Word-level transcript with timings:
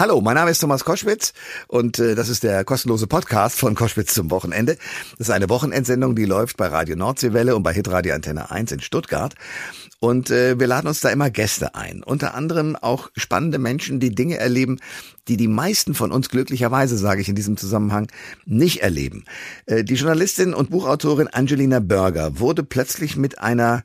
Hallo, 0.00 0.22
mein 0.22 0.34
Name 0.34 0.50
ist 0.50 0.60
Thomas 0.60 0.86
Koschwitz 0.86 1.34
und 1.68 1.98
äh, 1.98 2.14
das 2.14 2.30
ist 2.30 2.42
der 2.42 2.64
kostenlose 2.64 3.06
Podcast 3.06 3.58
von 3.58 3.74
Koschwitz 3.74 4.14
zum 4.14 4.30
Wochenende. 4.30 4.78
Das 5.18 5.28
ist 5.28 5.30
eine 5.30 5.50
Wochenendsendung, 5.50 6.16
die 6.16 6.24
läuft 6.24 6.56
bei 6.56 6.68
Radio 6.68 6.96
Nordseewelle 6.96 7.54
und 7.54 7.62
bei 7.62 7.74
Hitradio 7.74 8.14
Antenne 8.14 8.50
1 8.50 8.72
in 8.72 8.80
Stuttgart. 8.80 9.34
Und 9.98 10.30
äh, 10.30 10.58
wir 10.58 10.66
laden 10.66 10.88
uns 10.88 11.00
da 11.00 11.10
immer 11.10 11.28
Gäste 11.28 11.74
ein. 11.74 12.02
Unter 12.02 12.32
anderem 12.32 12.76
auch 12.76 13.10
spannende 13.14 13.58
Menschen, 13.58 14.00
die 14.00 14.14
Dinge 14.14 14.38
erleben, 14.38 14.78
die 15.28 15.36
die 15.36 15.48
meisten 15.48 15.92
von 15.92 16.12
uns 16.12 16.30
glücklicherweise, 16.30 16.96
sage 16.96 17.20
ich 17.20 17.28
in 17.28 17.34
diesem 17.34 17.58
Zusammenhang, 17.58 18.10
nicht 18.46 18.80
erleben. 18.80 19.26
Äh, 19.66 19.84
die 19.84 19.96
Journalistin 19.96 20.54
und 20.54 20.70
Buchautorin 20.70 21.28
Angelina 21.28 21.80
Berger 21.80 22.40
wurde 22.40 22.62
plötzlich 22.62 23.18
mit 23.18 23.38
einer 23.38 23.84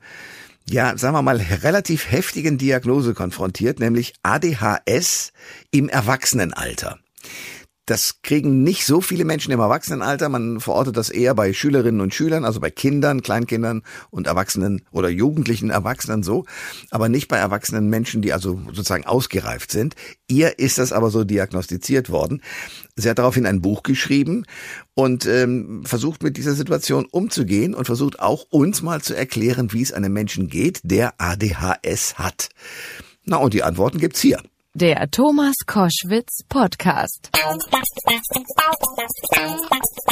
ja, 0.69 0.97
sagen 0.97 1.15
wir 1.15 1.21
mal, 1.21 1.37
relativ 1.37 2.11
heftigen 2.11 2.57
Diagnose 2.57 3.13
konfrontiert, 3.13 3.79
nämlich 3.79 4.13
ADHS 4.23 5.31
im 5.71 5.89
Erwachsenenalter. 5.89 6.99
Das 7.85 8.21
kriegen 8.23 8.63
nicht 8.63 8.85
so 8.87 8.99
viele 8.99 9.25
Menschen 9.25 9.51
im 9.51 9.59
Erwachsenenalter. 9.59 10.27
Man 10.27 10.59
verortet 10.59 10.97
das 10.97 11.11
eher 11.11 11.35
bei 11.35 11.53
Schülerinnen 11.53 12.01
und 12.01 12.15
Schülern, 12.15 12.43
also 12.43 12.59
bei 12.59 12.71
Kindern, 12.71 13.21
Kleinkindern 13.21 13.83
und 14.09 14.25
Erwachsenen 14.25 14.81
oder 14.91 15.09
jugendlichen 15.09 15.69
Erwachsenen 15.69 16.23
so, 16.23 16.45
aber 16.89 17.09
nicht 17.09 17.27
bei 17.27 17.37
erwachsenen 17.37 17.87
Menschen, 17.89 18.23
die 18.23 18.33
also 18.33 18.59
sozusagen 18.67 19.05
ausgereift 19.05 19.71
sind. 19.71 19.95
Ihr 20.27 20.57
ist 20.57 20.79
das 20.79 20.93
aber 20.93 21.11
so 21.11 21.23
diagnostiziert 21.23 22.09
worden. 22.09 22.41
Sie 22.95 23.07
hat 23.07 23.19
daraufhin 23.19 23.45
ein 23.45 23.61
Buch 23.61 23.83
geschrieben 23.83 24.45
und 24.95 25.27
ähm, 25.27 25.83
versucht 25.85 26.23
mit 26.23 26.37
dieser 26.37 26.53
Situation 26.53 27.05
umzugehen 27.05 27.75
und 27.75 27.85
versucht 27.85 28.19
auch 28.19 28.45
uns 28.49 28.81
mal 28.81 29.01
zu 29.01 29.15
erklären, 29.15 29.73
wie 29.73 29.83
es 29.83 29.93
einem 29.93 30.13
Menschen 30.13 30.47
geht, 30.47 30.79
der 30.83 31.13
ADHS 31.19 32.15
hat. 32.15 32.49
Na 33.25 33.37
und 33.37 33.53
die 33.53 33.63
Antworten 33.63 33.99
gibt's 33.99 34.21
hier. 34.21 34.41
Der 34.77 35.09
Thomas 35.09 35.55
Koschwitz 35.65 36.43
Podcast. 36.49 37.29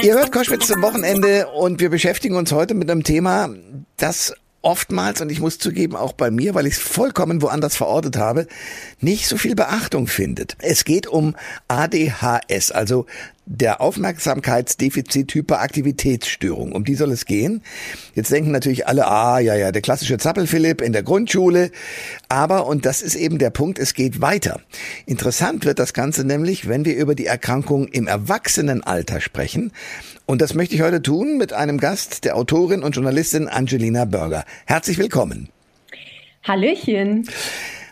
Ihr 0.02 0.14
hört 0.14 0.32
Koschwitz 0.32 0.68
zum 0.68 0.82
Wochenende 0.82 1.50
und 1.50 1.82
wir 1.82 1.90
beschäftigen 1.90 2.38
uns 2.38 2.54
heute 2.54 2.74
mit 2.74 2.90
einem 2.90 3.04
Thema, 3.04 3.50
das 3.98 4.34
oftmals, 4.62 5.20
und 5.20 5.30
ich 5.30 5.42
muss 5.42 5.58
zugeben, 5.58 5.98
auch 5.98 6.14
bei 6.14 6.32
mir, 6.32 6.56
weil 6.56 6.66
ich 6.66 6.76
es 6.76 6.80
vollkommen 6.80 7.42
woanders 7.42 7.76
verortet 7.76 8.16
habe, 8.16 8.48
nicht 9.04 9.28
so 9.28 9.38
viel 9.38 9.54
Beachtung 9.56 10.08
findet. 10.08 10.56
Es 10.60 10.86
geht 10.86 11.08
um 11.08 11.36
ADHS, 11.68 12.72
also 12.72 13.06
der 13.46 13.82
Aufmerksamkeitsdefizit-Hyperaktivitätsstörung. 13.82 16.72
Um 16.72 16.86
die 16.86 16.96
soll 16.96 17.12
es 17.12 17.26
gehen. 17.26 17.62
Jetzt 18.16 18.32
denken 18.32 18.52
natürlich 18.52 18.88
alle, 18.88 19.06
ah, 19.08 19.40
ja, 19.40 19.56
ja, 19.56 19.74
der 19.74 19.82
klassische 19.82 20.18
Zappelphilipp 20.18 20.80
in 20.82 20.94
der 20.94 21.04
Grundschule. 21.04 21.72
Aber, 22.30 22.68
und 22.68 22.86
das 22.86 23.02
ist 23.02 23.16
eben 23.16 23.40
der 23.40 23.50
Punkt, 23.50 23.80
es 23.80 23.94
geht 23.94 24.22
weiter. 24.22 24.62
Interessant 25.06 25.66
wird 25.66 25.80
das 25.80 25.92
Ganze 25.94 26.24
nämlich, 26.24 26.70
wenn 26.70 26.86
wir 26.86 26.96
über 26.96 27.16
die 27.16 27.26
Erkrankung 27.26 27.90
im 27.90 28.08
Erwachsenenalter 28.08 29.20
sprechen. 29.20 29.74
Und 30.26 30.42
das 30.42 30.54
möchte 30.54 30.76
ich 30.76 30.82
heute 30.82 31.02
tun 31.02 31.38
mit 31.38 31.52
einem 31.52 31.80
Gast, 31.80 32.24
der 32.24 32.38
Autorin 32.38 32.82
und 32.82 32.96
Journalistin 32.96 33.50
Angelina 33.50 34.06
Berger. 34.06 34.46
Herzlich 34.66 34.98
willkommen. 34.98 35.50
Hallöchen. 36.44 37.28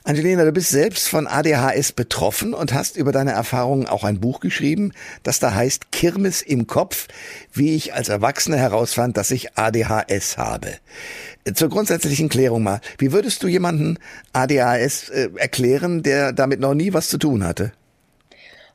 Angelina, 0.04 0.44
du 0.46 0.52
bist 0.52 0.70
selbst 0.70 1.08
von 1.10 1.28
ADHS 1.28 1.92
betroffen 1.92 2.56
und 2.56 2.74
hast 2.74 2.98
über 2.98 3.12
deine 3.12 3.34
Erfahrungen 3.34 3.86
auch 3.88 4.04
ein 4.04 4.20
Buch 4.20 4.40
geschrieben, 4.40 4.94
das 5.22 5.40
da 5.40 5.54
heißt 5.54 5.92
Kirmes 5.92 6.42
im 6.42 6.66
Kopf, 6.66 7.08
wie 7.54 7.76
ich 7.76 7.94
als 7.94 8.10
Erwachsene 8.10 8.58
herausfand, 8.58 9.16
dass 9.16 9.30
ich 9.30 9.60
ADHS 9.60 10.40
habe. 10.40 10.70
Zur 11.54 11.70
grundsätzlichen 11.70 12.30
Klärung 12.30 12.64
mal, 12.64 12.82
wie 12.98 13.12
würdest 13.12 13.44
du 13.44 13.48
jemanden 13.48 14.00
ADHS 14.34 15.10
äh, 15.10 15.30
erklären, 15.36 16.02
der 16.02 16.34
damit 16.34 16.60
noch 16.60 16.74
nie 16.74 16.94
was 16.94 17.08
zu 17.08 17.20
tun 17.20 17.44
hatte? 17.44 17.72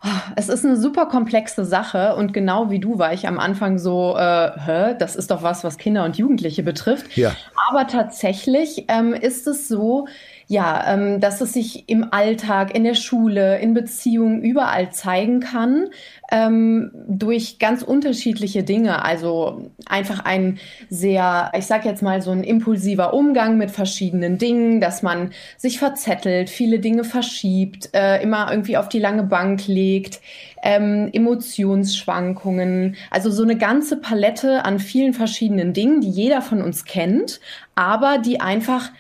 Ah, 0.00 0.20
es 0.36 0.48
ist 0.48 0.64
eine 0.64 0.77
super 0.77 1.06
komplexe 1.06 1.64
Sache 1.64 2.14
und 2.14 2.32
genau 2.32 2.70
wie 2.70 2.78
du 2.78 2.98
war 2.98 3.12
ich 3.12 3.27
am 3.27 3.41
Anfang 3.41 3.78
so, 3.78 4.16
äh, 4.16 4.50
hä, 4.64 4.94
das 4.98 5.16
ist 5.16 5.32
doch 5.32 5.42
was, 5.42 5.64
was 5.64 5.78
Kinder 5.78 6.04
und 6.04 6.16
Jugendliche 6.19 6.62
betrifft. 6.62 7.16
Ja. 7.16 7.32
Aber 7.69 7.88
tatsächlich 7.88 8.84
ähm, 8.88 9.14
ist 9.14 9.48
es 9.48 9.66
so, 9.66 10.06
ja, 10.48 10.94
ähm, 10.94 11.20
dass 11.20 11.40
es 11.40 11.52
sich 11.52 11.88
im 11.88 12.12
Alltag, 12.12 12.74
in 12.74 12.84
der 12.84 12.94
Schule, 12.94 13.58
in 13.58 13.74
Beziehungen 13.74 14.42
überall 14.42 14.92
zeigen 14.92 15.40
kann, 15.40 15.88
ähm, 16.30 16.92
durch 17.08 17.58
ganz 17.58 17.82
unterschiedliche 17.82 18.62
Dinge. 18.62 19.04
Also 19.04 19.70
einfach 19.86 20.24
ein 20.24 20.58
sehr, 20.88 21.50
ich 21.56 21.66
sag 21.66 21.84
jetzt 21.84 22.02
mal 22.02 22.22
so 22.22 22.30
ein 22.30 22.44
impulsiver 22.44 23.12
Umgang 23.12 23.58
mit 23.58 23.72
verschiedenen 23.72 24.38
Dingen, 24.38 24.80
dass 24.80 25.02
man 25.02 25.32
sich 25.56 25.80
verzettelt, 25.80 26.48
viele 26.48 26.78
Dinge 26.78 27.02
verschiebt, 27.02 27.90
äh, 27.92 28.22
immer 28.22 28.48
irgendwie 28.50 28.76
auf 28.76 28.88
die 28.88 29.00
lange 29.00 29.24
Bank 29.24 29.66
legt, 29.66 30.20
ähm, 30.62 31.10
Emotionsschwankungen, 31.12 32.94
also 33.10 33.30
so 33.32 33.42
eine 33.42 33.56
ganze 33.56 33.96
Palette 33.96 34.64
an 34.64 34.78
vielen 34.78 35.12
verschiedenen 35.12 35.72
Dingen, 35.72 36.00
die 36.00 36.10
jeder 36.10 36.40
von 36.40 36.62
uns 36.62 36.84
kennt, 36.84 37.40
aber 37.74 38.18
die 38.18 38.40
einfach 38.40 38.90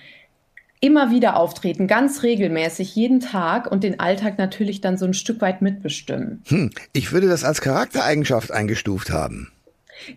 immer 0.86 1.10
wieder 1.10 1.36
auftreten, 1.36 1.88
ganz 1.88 2.22
regelmäßig, 2.22 2.94
jeden 2.94 3.18
Tag 3.18 3.68
und 3.70 3.82
den 3.82 3.98
Alltag 3.98 4.38
natürlich 4.38 4.80
dann 4.80 4.96
so 4.96 5.04
ein 5.04 5.14
Stück 5.14 5.40
weit 5.40 5.60
mitbestimmen. 5.60 6.42
Hm, 6.46 6.70
ich 6.92 7.12
würde 7.12 7.26
das 7.26 7.42
als 7.42 7.60
Charaktereigenschaft 7.60 8.52
eingestuft 8.52 9.10
haben. 9.10 9.50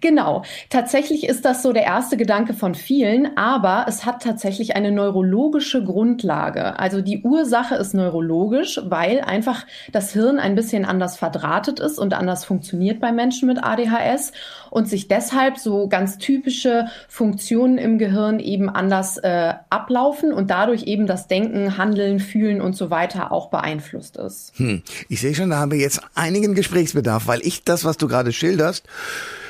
Genau. 0.02 0.44
Tatsächlich 0.70 1.28
ist 1.28 1.46
das 1.46 1.64
so 1.64 1.74
der 1.74 1.84
erste 1.84 2.18
Gedanke 2.18 2.54
von 2.54 2.76
vielen, 2.76 3.38
aber 3.38 3.86
es 3.88 4.06
hat 4.06 4.24
tatsächlich 4.24 4.76
eine 4.76 4.92
neurologische 4.92 5.84
Grundlage. 5.84 6.80
Also 6.80 7.02
die 7.02 7.22
Ursache 7.22 7.76
ist 7.76 7.94
neurologisch, 7.94 8.80
weil 8.84 9.22
einfach 9.22 9.66
das 9.92 10.14
Hirn 10.14 10.40
ein 10.40 10.56
bisschen 10.56 10.86
anders 10.86 11.18
verdrahtet 11.18 11.80
ist 11.80 11.98
und 11.98 12.14
anders 12.14 12.46
funktioniert 12.46 13.00
bei 13.00 13.12
Menschen 13.12 13.48
mit 13.48 13.64
ADHS 13.64 14.32
und 14.70 14.88
sich 14.88 15.08
deshalb 15.08 15.58
so 15.58 15.88
ganz 15.88 16.18
typische 16.18 16.88
Funktionen 17.08 17.78
im 17.78 17.98
Gehirn 17.98 18.40
eben 18.40 18.70
anders 18.70 19.18
äh, 19.18 19.54
ablaufen 19.70 20.34
und 20.34 20.50
dadurch 20.50 20.84
eben 20.84 21.08
das 21.08 21.28
Denken, 21.28 21.78
Handeln, 21.78 22.20
Fühlen 22.20 22.62
und 22.62 22.76
so 22.76 22.90
weiter 22.90 23.32
auch 23.32 23.50
beeinflusst 23.50 24.18
ist. 24.18 24.54
Hm. 24.58 24.84
Ich 25.08 25.22
sehe 25.22 25.36
schon, 25.36 25.50
da 25.50 25.58
haben 25.58 25.72
wir 25.72 25.80
jetzt 25.80 26.02
einigen 26.16 26.56
Gesprächsbedarf, 26.56 27.28
weil 27.28 27.42
ich 27.42 27.64
das, 27.64 27.86
was 27.86 27.98
du 27.98 28.08
gerade 28.08 28.32
schilderst, 28.32 28.86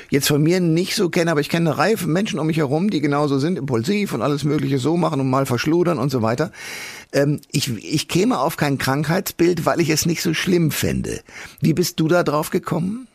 jetzt 0.10 0.28
von 0.28 0.42
mir 0.42 0.60
nicht 0.60 0.96
so 0.96 1.10
kenne, 1.10 1.32
aber 1.32 1.42
ich 1.42 1.50
kenne 1.50 1.72
eine 1.72 1.80
Reihe 1.80 1.98
von 1.98 2.12
Menschen 2.12 2.40
um 2.40 2.48
mich 2.48 2.58
herum, 2.58 2.90
die 2.90 3.02
genauso 3.02 3.40
sind, 3.40 3.58
impulsiv 3.58 4.14
und 4.14 4.22
alles 4.22 4.44
Mögliche 4.44 4.78
so 4.78 4.98
machen 4.98 5.20
und 5.20 5.30
mal 5.30 5.46
verschludern 5.46 6.00
und 6.00 6.10
so 6.10 6.22
weiter. 6.22 6.52
Ähm, 7.14 7.42
ich, 7.52 7.70
ich 7.84 8.08
käme 8.08 8.40
auf 8.40 8.58
kein 8.58 8.78
Krankheitsbild, 8.78 9.66
weil 9.66 9.80
ich 9.80 9.90
es 9.90 10.06
nicht 10.06 10.22
so 10.22 10.34
schlimm 10.34 10.72
fände. 10.72 11.22
Wie 11.62 11.74
bist 11.74 12.00
du 12.00 12.08
da 12.08 12.24
drauf 12.24 12.50
gekommen? 12.50 13.08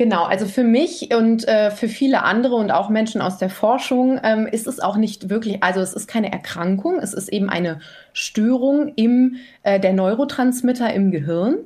Genau, 0.00 0.24
also 0.24 0.46
für 0.46 0.64
mich 0.64 1.14
und 1.14 1.46
äh, 1.46 1.70
für 1.70 1.86
viele 1.86 2.22
andere 2.22 2.54
und 2.54 2.70
auch 2.70 2.88
Menschen 2.88 3.20
aus 3.20 3.36
der 3.36 3.50
Forschung 3.50 4.18
ähm, 4.24 4.46
ist 4.46 4.66
es 4.66 4.80
auch 4.80 4.96
nicht 4.96 5.28
wirklich, 5.28 5.62
also 5.62 5.80
es 5.80 5.92
ist 5.92 6.08
keine 6.08 6.32
Erkrankung, 6.32 6.98
es 6.98 7.12
ist 7.12 7.28
eben 7.28 7.50
eine 7.50 7.80
Störung 8.14 8.94
im 8.96 9.36
äh, 9.62 9.78
der 9.78 9.92
Neurotransmitter 9.92 10.90
im 10.94 11.10
Gehirn 11.10 11.58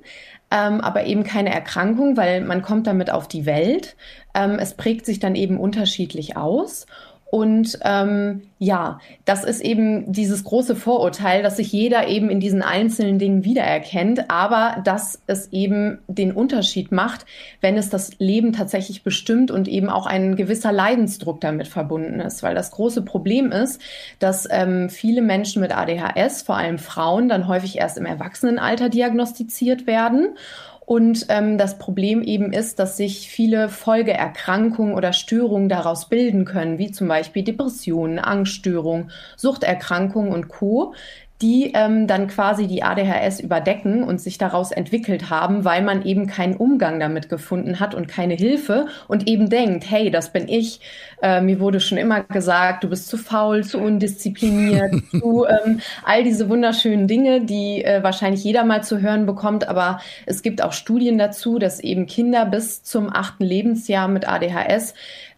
ähm, 0.54 0.80
aber 0.80 1.04
eben 1.04 1.24
keine 1.24 1.52
Erkrankung, 1.52 2.16
weil 2.16 2.40
man 2.40 2.62
kommt 2.62 2.86
damit 2.86 3.10
auf 3.10 3.26
die 3.26 3.44
Welt. 3.44 3.96
Ähm, 4.34 4.58
es 4.60 4.74
prägt 4.74 5.04
sich 5.04 5.18
dann 5.18 5.34
eben 5.34 5.58
unterschiedlich 5.58 6.36
aus. 6.36 6.86
Und 7.34 7.80
ähm, 7.82 8.42
ja, 8.60 9.00
das 9.24 9.42
ist 9.42 9.60
eben 9.60 10.12
dieses 10.12 10.44
große 10.44 10.76
Vorurteil, 10.76 11.42
dass 11.42 11.56
sich 11.56 11.72
jeder 11.72 12.06
eben 12.06 12.30
in 12.30 12.38
diesen 12.38 12.62
einzelnen 12.62 13.18
Dingen 13.18 13.44
wiedererkennt, 13.44 14.30
aber 14.30 14.80
dass 14.84 15.20
es 15.26 15.48
eben 15.50 15.98
den 16.06 16.30
Unterschied 16.30 16.92
macht, 16.92 17.26
wenn 17.60 17.76
es 17.76 17.90
das 17.90 18.20
Leben 18.20 18.52
tatsächlich 18.52 19.02
bestimmt 19.02 19.50
und 19.50 19.66
eben 19.66 19.88
auch 19.90 20.06
ein 20.06 20.36
gewisser 20.36 20.70
Leidensdruck 20.70 21.40
damit 21.40 21.66
verbunden 21.66 22.20
ist. 22.20 22.44
Weil 22.44 22.54
das 22.54 22.70
große 22.70 23.02
Problem 23.02 23.50
ist, 23.50 23.80
dass 24.20 24.46
ähm, 24.48 24.88
viele 24.88 25.20
Menschen 25.20 25.60
mit 25.60 25.76
ADHS, 25.76 26.42
vor 26.42 26.56
allem 26.56 26.78
Frauen, 26.78 27.28
dann 27.28 27.48
häufig 27.48 27.78
erst 27.78 27.98
im 27.98 28.06
Erwachsenenalter 28.06 28.90
diagnostiziert 28.90 29.88
werden 29.88 30.36
und 30.86 31.26
ähm, 31.30 31.56
das 31.56 31.78
Problem 31.78 32.22
eben 32.22 32.52
ist, 32.52 32.78
dass 32.78 32.96
sich 32.96 33.28
viele 33.30 33.68
Folgeerkrankungen 33.68 34.94
oder 34.94 35.12
Störungen 35.12 35.68
daraus 35.68 36.08
bilden 36.08 36.44
können, 36.44 36.78
wie 36.78 36.90
zum 36.90 37.08
Beispiel 37.08 37.42
Depressionen, 37.42 38.18
Angststörungen, 38.18 39.10
Suchterkrankungen 39.36 40.32
und 40.32 40.48
Co 40.48 40.94
die 41.44 41.72
ähm, 41.74 42.06
dann 42.06 42.26
quasi 42.26 42.66
die 42.66 42.82
ADHS 42.82 43.38
überdecken 43.38 44.02
und 44.02 44.18
sich 44.18 44.38
daraus 44.38 44.72
entwickelt 44.72 45.28
haben, 45.28 45.66
weil 45.66 45.82
man 45.82 46.02
eben 46.02 46.26
keinen 46.26 46.56
Umgang 46.56 46.98
damit 46.98 47.28
gefunden 47.28 47.80
hat 47.80 47.94
und 47.94 48.08
keine 48.08 48.32
Hilfe 48.32 48.86
und 49.08 49.28
eben 49.28 49.50
denkt, 49.50 49.84
hey, 49.90 50.10
das 50.10 50.32
bin 50.32 50.48
ich. 50.48 50.80
Äh, 51.22 51.42
mir 51.42 51.60
wurde 51.60 51.80
schon 51.80 51.98
immer 51.98 52.22
gesagt, 52.22 52.82
du 52.82 52.88
bist 52.88 53.08
zu 53.08 53.18
faul, 53.18 53.62
zu 53.62 53.78
undiszipliniert, 53.78 54.94
zu 55.10 55.44
ähm, 55.44 55.80
all 56.02 56.24
diese 56.24 56.48
wunderschönen 56.48 57.08
Dinge, 57.08 57.42
die 57.42 57.84
äh, 57.84 58.02
wahrscheinlich 58.02 58.42
jeder 58.42 58.64
mal 58.64 58.82
zu 58.82 59.02
hören 59.02 59.26
bekommt. 59.26 59.68
Aber 59.68 60.00
es 60.24 60.40
gibt 60.40 60.62
auch 60.62 60.72
Studien 60.72 61.18
dazu, 61.18 61.58
dass 61.58 61.78
eben 61.78 62.06
Kinder 62.06 62.46
bis 62.46 62.82
zum 62.84 63.14
achten 63.14 63.44
Lebensjahr 63.44 64.08
mit 64.08 64.26
ADHS 64.26 64.94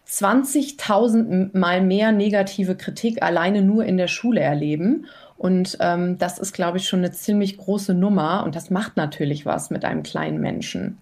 20.000 0.09 1.57
mal 1.57 1.81
mehr 1.81 2.11
negative 2.11 2.75
Kritik 2.75 3.21
alleine 3.21 3.61
nur 3.61 3.85
in 3.85 3.97
der 3.97 4.07
Schule 4.07 4.39
erleben 4.39 5.05
Und 5.37 5.77
ähm, 5.81 6.17
das 6.17 6.39
ist, 6.39 6.53
glaube 6.53 6.77
ich, 6.77 6.87
schon 6.87 6.99
eine 6.99 7.11
ziemlich 7.11 7.57
große 7.57 7.93
Nummer 7.93 8.43
und 8.43 8.55
das 8.55 8.69
macht 8.69 8.97
natürlich 8.97 9.45
was 9.45 9.69
mit 9.69 9.85
einem 9.85 10.03
kleinen 10.03 10.39
Menschen. 10.39 10.97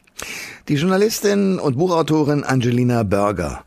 Die 0.68 0.76
Journalistin 0.76 1.60
und 1.60 1.78
Buchautorin 1.78 2.44
Angelina 2.44 3.04
Berger 3.04 3.64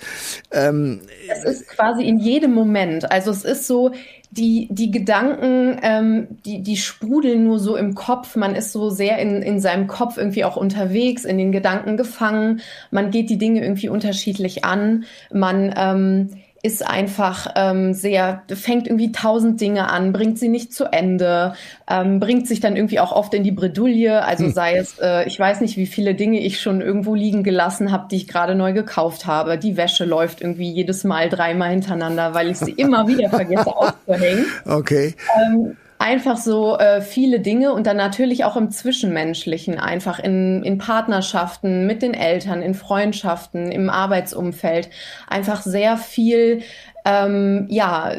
Ähm, 0.50 1.00
es 1.28 1.44
ist 1.44 1.69
quasi 1.69 2.10
in 2.11 2.19
jedem 2.19 2.53
Moment. 2.53 3.11
Also 3.12 3.31
es 3.31 3.45
ist 3.45 3.69
so, 3.69 3.93
die, 4.33 4.69
die 4.71 4.91
Gedanken, 4.91 5.79
ähm, 5.83 6.29
die, 6.45 6.62
die 6.62 6.77
sprudeln 6.77 7.45
nur 7.45 7.59
so 7.59 7.77
im 7.77 7.95
Kopf. 7.95 8.37
Man 8.37 8.55
ist 8.55 8.73
so 8.73 8.91
sehr 8.91 9.19
in, 9.19 9.43
in 9.43 9.61
seinem 9.61 9.87
Kopf 9.87 10.19
irgendwie 10.19 10.45
auch 10.45 10.57
unterwegs, 10.57 11.25
in 11.25 11.39
den 11.39 11.53
Gedanken 11.53 11.97
gefangen. 11.97 12.61
Man 12.91 13.11
geht 13.11 13.31
die 13.31 13.39
Dinge 13.39 13.62
irgendwie 13.62 13.89
unterschiedlich 13.89 14.65
an. 14.65 15.05
Man 15.33 15.73
ähm, 15.77 16.31
ist 16.62 16.87
einfach 16.87 17.53
ähm, 17.57 17.95
sehr, 17.95 18.43
fängt 18.49 18.87
irgendwie 18.87 19.12
tausend 19.12 19.61
Dinge 19.61 19.89
an, 19.89 20.12
bringt 20.12 20.39
sie 20.39 20.49
nicht 20.49 20.75
zu 20.75 20.85
Ende, 20.85 21.55
ähm, 21.89 22.21
bringt 22.21 22.47
sich 22.47 22.61
dann 22.61 22.77
irgendwie 22.77 23.01
auch 23.01 23.12
oft 23.12 23.33
in 23.33 23.45
die 23.45 23.51
Bredouille. 23.51 24.23
Also 24.23 24.45
hm. 24.45 24.53
sei 24.53 24.77
es, 24.77 24.99
äh, 24.99 25.27
ich 25.27 25.39
weiß 25.39 25.62
nicht, 25.62 25.77
wie 25.79 25.87
viele 25.87 26.15
Dinge 26.15 26.41
ich 26.41 26.61
schon 26.61 26.83
irgendwo 26.83 27.15
liegen 27.15 27.45
gelassen 27.45 27.93
habe, 27.93 28.09
die 28.11 28.17
ich 28.17 28.29
gerade 28.29 28.55
neu 28.55 28.73
gekauft 28.73 29.27
habe. 29.27 29.57
Die 29.57 29.77
Wäsche 29.77 30.05
läuft 30.05 30.43
irgendwie 30.43 30.71
jedes 30.71 31.05
Mal 31.05 31.29
dreimal 31.31 31.71
hintereinander, 31.71 32.35
weil 32.35 32.51
ich 32.51 32.59
sie 32.59 32.73
immer 32.73 33.09
wieder 33.09 33.31
vergesse 33.31 33.67
aufzuhängen. 33.77 34.45
Okay. 34.67 35.15
Ähm, 35.37 35.77
einfach 36.00 36.38
so 36.38 36.79
äh, 36.79 37.02
viele 37.02 37.41
Dinge 37.41 37.75
und 37.75 37.87
dann 37.87 37.99
natürlich 37.99 38.44
auch 38.44 38.56
im 38.56 38.70
Zwischenmenschlichen, 38.70 39.79
einfach 39.79 40.19
in, 40.19 40.62
in 40.64 40.79
Partnerschaften, 40.79 41.87
mit 41.87 42.00
den 42.00 42.14
Eltern, 42.14 42.62
in 42.62 42.75
Freundschaften, 42.75 43.70
im 43.70 43.91
Arbeitsumfeld, 43.91 44.88
einfach 45.29 45.61
sehr 45.61 45.99
viel 45.99 46.62
ähm, 47.05 47.67
ja, 47.69 48.14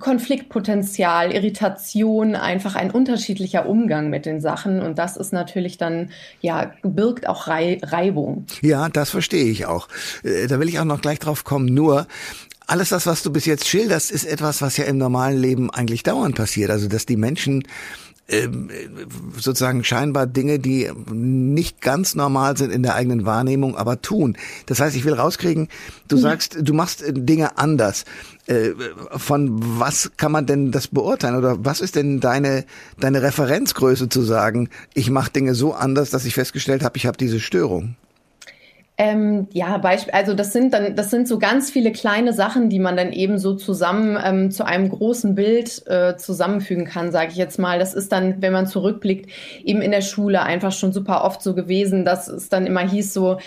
Konfliktpotenzial, 0.00 1.32
Irritation, 1.32 2.34
einfach 2.34 2.74
ein 2.74 2.90
unterschiedlicher 2.90 3.68
Umgang 3.68 4.10
mit 4.10 4.26
den 4.26 4.40
Sachen. 4.40 4.80
Und 4.80 4.98
das 4.98 5.16
ist 5.16 5.32
natürlich 5.32 5.78
dann, 5.78 6.10
ja, 6.40 6.72
birgt 6.82 7.28
auch 7.28 7.46
Reibung. 7.46 8.46
Ja, 8.60 8.88
das 8.88 9.10
verstehe 9.10 9.46
ich 9.46 9.66
auch. 9.66 9.88
Äh, 10.24 10.48
da 10.48 10.58
will 10.58 10.68
ich 10.68 10.80
auch 10.80 10.84
noch 10.84 11.00
gleich 11.00 11.20
drauf 11.20 11.44
kommen. 11.44 11.66
Nur, 11.66 12.08
alles 12.66 12.88
das, 12.90 13.06
was 13.06 13.22
du 13.22 13.30
bis 13.30 13.44
jetzt 13.44 13.66
schilderst, 13.68 14.10
ist 14.10 14.24
etwas, 14.24 14.62
was 14.62 14.76
ja 14.76 14.84
im 14.84 14.98
normalen 14.98 15.38
Leben 15.38 15.70
eigentlich 15.70 16.02
dauernd 16.02 16.34
passiert. 16.34 16.70
Also, 16.70 16.88
dass 16.88 17.06
die 17.06 17.16
Menschen 17.16 17.64
ähm, 18.26 18.70
sozusagen 19.36 19.84
scheinbar 19.84 20.26
Dinge, 20.26 20.58
die 20.58 20.90
nicht 21.10 21.82
ganz 21.82 22.14
normal 22.14 22.56
sind 22.56 22.72
in 22.72 22.82
der 22.82 22.94
eigenen 22.94 23.26
Wahrnehmung, 23.26 23.76
aber 23.76 24.00
tun. 24.00 24.36
Das 24.64 24.80
heißt, 24.80 24.96
ich 24.96 25.04
will 25.04 25.12
rauskriegen, 25.12 25.68
du 26.08 26.16
sagst, 26.16 26.56
du 26.58 26.72
machst 26.72 27.02
äh, 27.02 27.12
Dinge 27.12 27.58
anders. 27.58 28.06
Äh, 28.46 28.70
von 29.14 29.78
was 29.78 30.12
kann 30.16 30.32
man 30.32 30.46
denn 30.46 30.72
das 30.72 30.88
beurteilen? 30.88 31.36
Oder 31.36 31.64
was 31.64 31.80
ist 31.80 31.96
denn 31.96 32.20
deine, 32.20 32.64
deine 32.98 33.20
Referenzgröße 33.20 34.08
zu 34.08 34.22
sagen, 34.22 34.70
ich 34.94 35.10
mache 35.10 35.30
Dinge 35.30 35.54
so 35.54 35.74
anders, 35.74 36.08
dass 36.08 36.24
ich 36.24 36.34
festgestellt 36.34 36.82
habe, 36.82 36.96
ich 36.96 37.04
habe 37.04 37.18
diese 37.18 37.40
Störung? 37.40 37.96
Ähm, 38.96 39.48
ja, 39.52 39.76
Beispiel, 39.78 40.12
also 40.14 40.34
das 40.34 40.52
sind 40.52 40.72
dann, 40.72 40.94
das 40.94 41.10
sind 41.10 41.26
so 41.26 41.40
ganz 41.40 41.68
viele 41.68 41.90
kleine 41.90 42.32
Sachen, 42.32 42.70
die 42.70 42.78
man 42.78 42.96
dann 42.96 43.12
eben 43.12 43.38
so 43.38 43.54
zusammen 43.54 44.16
ähm, 44.24 44.50
zu 44.52 44.64
einem 44.64 44.88
großen 44.88 45.34
Bild 45.34 45.84
äh, 45.88 46.16
zusammenfügen 46.16 46.84
kann, 46.84 47.10
sage 47.10 47.30
ich 47.32 47.36
jetzt 47.36 47.58
mal. 47.58 47.80
Das 47.80 47.92
ist 47.92 48.12
dann, 48.12 48.40
wenn 48.40 48.52
man 48.52 48.68
zurückblickt, 48.68 49.28
eben 49.64 49.82
in 49.82 49.90
der 49.90 50.00
Schule 50.00 50.42
einfach 50.42 50.70
schon 50.70 50.92
super 50.92 51.24
oft 51.24 51.42
so 51.42 51.54
gewesen, 51.54 52.04
dass 52.04 52.28
es 52.28 52.48
dann 52.48 52.66
immer 52.66 52.88
hieß 52.88 53.12
so, 53.12 53.38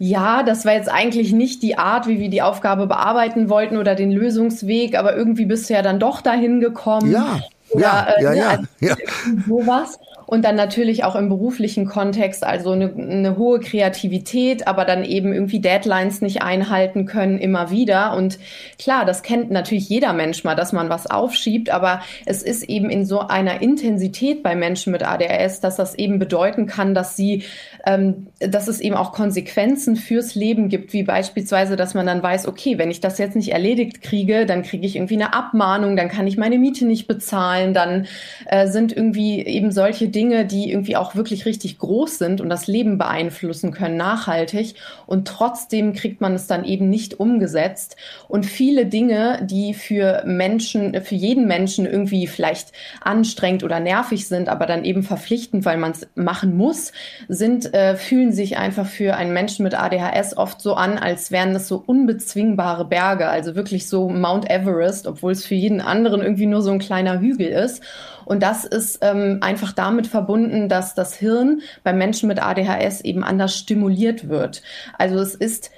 ja, 0.00 0.42
das 0.42 0.64
war 0.64 0.74
jetzt 0.74 0.90
eigentlich 0.90 1.32
nicht 1.32 1.62
die 1.62 1.78
Art, 1.78 2.08
wie 2.08 2.18
wir 2.18 2.30
die 2.30 2.42
Aufgabe 2.42 2.88
bearbeiten 2.88 3.48
wollten 3.48 3.76
oder 3.76 3.94
den 3.94 4.10
Lösungsweg, 4.10 4.96
aber 4.96 5.16
irgendwie 5.16 5.44
bist 5.46 5.70
du 5.70 5.74
ja 5.74 5.82
dann 5.82 6.00
doch 6.00 6.22
dahin 6.22 6.60
gekommen. 6.60 7.12
Ja. 7.12 7.40
Oder, 7.70 7.82
ja, 7.82 8.08
äh, 8.16 8.22
ja, 8.22 8.30
ne, 8.30 8.36
ja, 8.36 8.48
also 8.48 8.64
ja. 8.80 8.96
sowas. 9.46 9.98
Und 10.28 10.44
dann 10.44 10.56
natürlich 10.56 11.04
auch 11.04 11.16
im 11.16 11.30
beruflichen 11.30 11.86
Kontext, 11.86 12.44
also 12.44 12.72
eine, 12.72 12.92
eine 12.94 13.38
hohe 13.38 13.60
Kreativität, 13.60 14.68
aber 14.68 14.84
dann 14.84 15.02
eben 15.02 15.32
irgendwie 15.32 15.58
Deadlines 15.58 16.20
nicht 16.20 16.42
einhalten 16.42 17.06
können, 17.06 17.38
immer 17.38 17.70
wieder. 17.70 18.14
Und 18.14 18.38
klar, 18.78 19.06
das 19.06 19.22
kennt 19.22 19.50
natürlich 19.50 19.88
jeder 19.88 20.12
Mensch 20.12 20.44
mal, 20.44 20.54
dass 20.54 20.74
man 20.74 20.90
was 20.90 21.06
aufschiebt, 21.06 21.70
aber 21.70 22.02
es 22.26 22.42
ist 22.42 22.64
eben 22.64 22.90
in 22.90 23.06
so 23.06 23.20
einer 23.20 23.62
Intensität 23.62 24.42
bei 24.42 24.54
Menschen 24.54 24.92
mit 24.92 25.02
ADHS, 25.02 25.60
dass 25.60 25.76
das 25.76 25.94
eben 25.94 26.18
bedeuten 26.18 26.66
kann, 26.66 26.92
dass 26.92 27.16
sie, 27.16 27.44
ähm, 27.86 28.26
dass 28.38 28.68
es 28.68 28.80
eben 28.80 28.96
auch 28.96 29.12
Konsequenzen 29.12 29.96
fürs 29.96 30.34
Leben 30.34 30.68
gibt, 30.68 30.92
wie 30.92 31.04
beispielsweise, 31.04 31.76
dass 31.76 31.94
man 31.94 32.04
dann 32.04 32.22
weiß, 32.22 32.48
okay, 32.48 32.76
wenn 32.76 32.90
ich 32.90 33.00
das 33.00 33.16
jetzt 33.16 33.34
nicht 33.34 33.52
erledigt 33.52 34.02
kriege, 34.02 34.44
dann 34.44 34.62
kriege 34.62 34.84
ich 34.84 34.96
irgendwie 34.96 35.14
eine 35.14 35.32
Abmahnung, 35.32 35.96
dann 35.96 36.10
kann 36.10 36.26
ich 36.26 36.36
meine 36.36 36.58
Miete 36.58 36.84
nicht 36.84 37.06
bezahlen, 37.06 37.72
dann 37.72 38.06
äh, 38.44 38.66
sind 38.66 38.94
irgendwie 38.94 39.40
eben 39.42 39.72
solche 39.72 40.08
Dinge, 40.08 40.17
Dinge, 40.18 40.44
die 40.44 40.72
irgendwie 40.72 40.96
auch 40.96 41.14
wirklich 41.14 41.46
richtig 41.46 41.78
groß 41.78 42.18
sind 42.18 42.40
und 42.40 42.48
das 42.48 42.66
Leben 42.66 42.98
beeinflussen 42.98 43.70
können, 43.70 43.96
nachhaltig. 43.96 44.74
Und 45.06 45.28
trotzdem 45.28 45.92
kriegt 45.92 46.20
man 46.20 46.34
es 46.34 46.48
dann 46.48 46.64
eben 46.64 46.90
nicht 46.90 47.20
umgesetzt. 47.20 47.94
Und 48.26 48.44
viele 48.44 48.86
Dinge, 48.86 49.46
die 49.48 49.74
für 49.74 50.24
Menschen, 50.26 51.00
für 51.02 51.14
jeden 51.14 51.46
Menschen 51.46 51.86
irgendwie 51.86 52.26
vielleicht 52.26 52.72
anstrengend 53.00 53.62
oder 53.62 53.78
nervig 53.78 54.26
sind, 54.26 54.48
aber 54.48 54.66
dann 54.66 54.84
eben 54.84 55.04
verpflichtend, 55.04 55.64
weil 55.64 55.78
man 55.78 55.92
es 55.92 56.08
machen 56.16 56.56
muss, 56.56 56.90
sind, 57.28 57.72
äh, 57.72 57.94
fühlen 57.94 58.32
sich 58.32 58.58
einfach 58.58 58.86
für 58.86 59.14
einen 59.14 59.32
Menschen 59.32 59.62
mit 59.62 59.80
ADHS 59.80 60.36
oft 60.36 60.60
so 60.60 60.74
an, 60.74 60.98
als 60.98 61.30
wären 61.30 61.52
das 61.52 61.68
so 61.68 61.80
unbezwingbare 61.86 62.86
Berge, 62.86 63.28
also 63.28 63.54
wirklich 63.54 63.86
so 63.86 64.08
Mount 64.08 64.50
Everest, 64.50 65.06
obwohl 65.06 65.30
es 65.30 65.46
für 65.46 65.54
jeden 65.54 65.80
anderen 65.80 66.22
irgendwie 66.22 66.46
nur 66.46 66.62
so 66.62 66.72
ein 66.72 66.80
kleiner 66.80 67.20
Hügel 67.20 67.46
ist. 67.46 67.84
Und 68.28 68.42
das 68.42 68.66
ist 68.66 68.98
ähm, 69.00 69.38
einfach 69.40 69.72
damit 69.72 70.06
verbunden, 70.06 70.68
dass 70.68 70.94
das 70.94 71.14
Hirn 71.14 71.62
bei 71.82 71.94
Menschen 71.94 72.28
mit 72.28 72.42
ADHS 72.42 73.00
eben 73.00 73.24
anders 73.24 73.56
stimuliert 73.56 74.28
wird. 74.28 74.60
Also 74.98 75.18
es 75.18 75.34
ist 75.34 75.70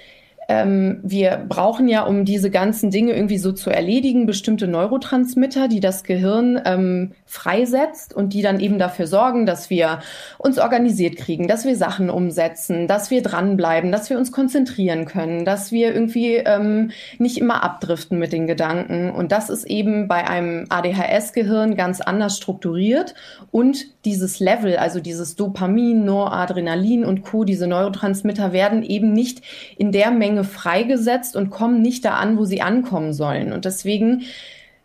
ähm, 0.51 0.99
wir 1.01 1.45
brauchen 1.47 1.87
ja, 1.87 2.03
um 2.03 2.25
diese 2.25 2.51
ganzen 2.51 2.91
Dinge 2.91 3.13
irgendwie 3.13 3.37
so 3.37 3.53
zu 3.53 3.69
erledigen, 3.69 4.25
bestimmte 4.25 4.67
Neurotransmitter, 4.67 5.69
die 5.69 5.79
das 5.79 6.03
Gehirn 6.03 6.61
ähm, 6.65 7.13
freisetzt 7.25 8.13
und 8.13 8.33
die 8.33 8.41
dann 8.41 8.59
eben 8.59 8.77
dafür 8.77 9.07
sorgen, 9.07 9.45
dass 9.45 9.69
wir 9.69 9.99
uns 10.37 10.59
organisiert 10.59 11.15
kriegen, 11.15 11.47
dass 11.47 11.63
wir 11.63 11.77
Sachen 11.77 12.09
umsetzen, 12.09 12.87
dass 12.87 13.11
wir 13.11 13.23
dranbleiben, 13.23 13.93
dass 13.93 14.09
wir 14.09 14.17
uns 14.17 14.33
konzentrieren 14.33 15.05
können, 15.05 15.45
dass 15.45 15.71
wir 15.71 15.93
irgendwie 15.93 16.35
ähm, 16.35 16.91
nicht 17.17 17.37
immer 17.37 17.63
abdriften 17.63 18.19
mit 18.19 18.33
den 18.33 18.45
Gedanken. 18.45 19.09
Und 19.09 19.31
das 19.31 19.49
ist 19.49 19.63
eben 19.63 20.09
bei 20.09 20.27
einem 20.27 20.65
ADHS-Gehirn 20.67 21.75
ganz 21.75 22.01
anders 22.01 22.35
strukturiert 22.35 23.13
und 23.51 23.85
dieses 24.03 24.39
Level, 24.41 24.75
also 24.75 24.99
dieses 24.99 25.37
Dopamin, 25.37 26.03
Noradrenalin 26.03 27.05
und 27.05 27.21
Co., 27.21 27.45
diese 27.45 27.67
Neurotransmitter 27.67 28.51
werden 28.51 28.83
eben 28.83 29.13
nicht 29.13 29.41
in 29.77 29.91
der 29.91 30.11
Menge 30.11 30.40
freigesetzt 30.43 31.35
und 31.35 31.49
kommen 31.49 31.81
nicht 31.81 32.05
da 32.05 32.15
an, 32.15 32.37
wo 32.37 32.45
sie 32.45 32.61
ankommen 32.61 33.13
sollen. 33.13 33.53
Und 33.53 33.65
deswegen 33.65 34.23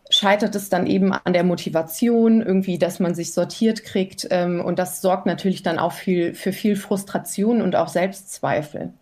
scheitert 0.09 0.55
es 0.55 0.69
dann 0.69 0.87
eben 0.87 1.11
an 1.13 1.33
der 1.33 1.43
Motivation, 1.43 2.41
irgendwie, 2.41 2.77
dass 2.77 2.99
man 2.99 3.15
sich 3.15 3.33
sortiert 3.33 3.83
kriegt. 3.83 4.27
Ähm, 4.31 4.63
und 4.63 4.79
das 4.79 5.01
sorgt 5.01 5.25
natürlich 5.25 5.63
dann 5.63 5.79
auch 5.79 5.93
viel, 5.93 6.33
für 6.33 6.53
viel 6.53 6.75
Frustration 6.75 7.61
und 7.61 7.75
auch 7.75 7.89
Selbstzweifel. 7.89 8.93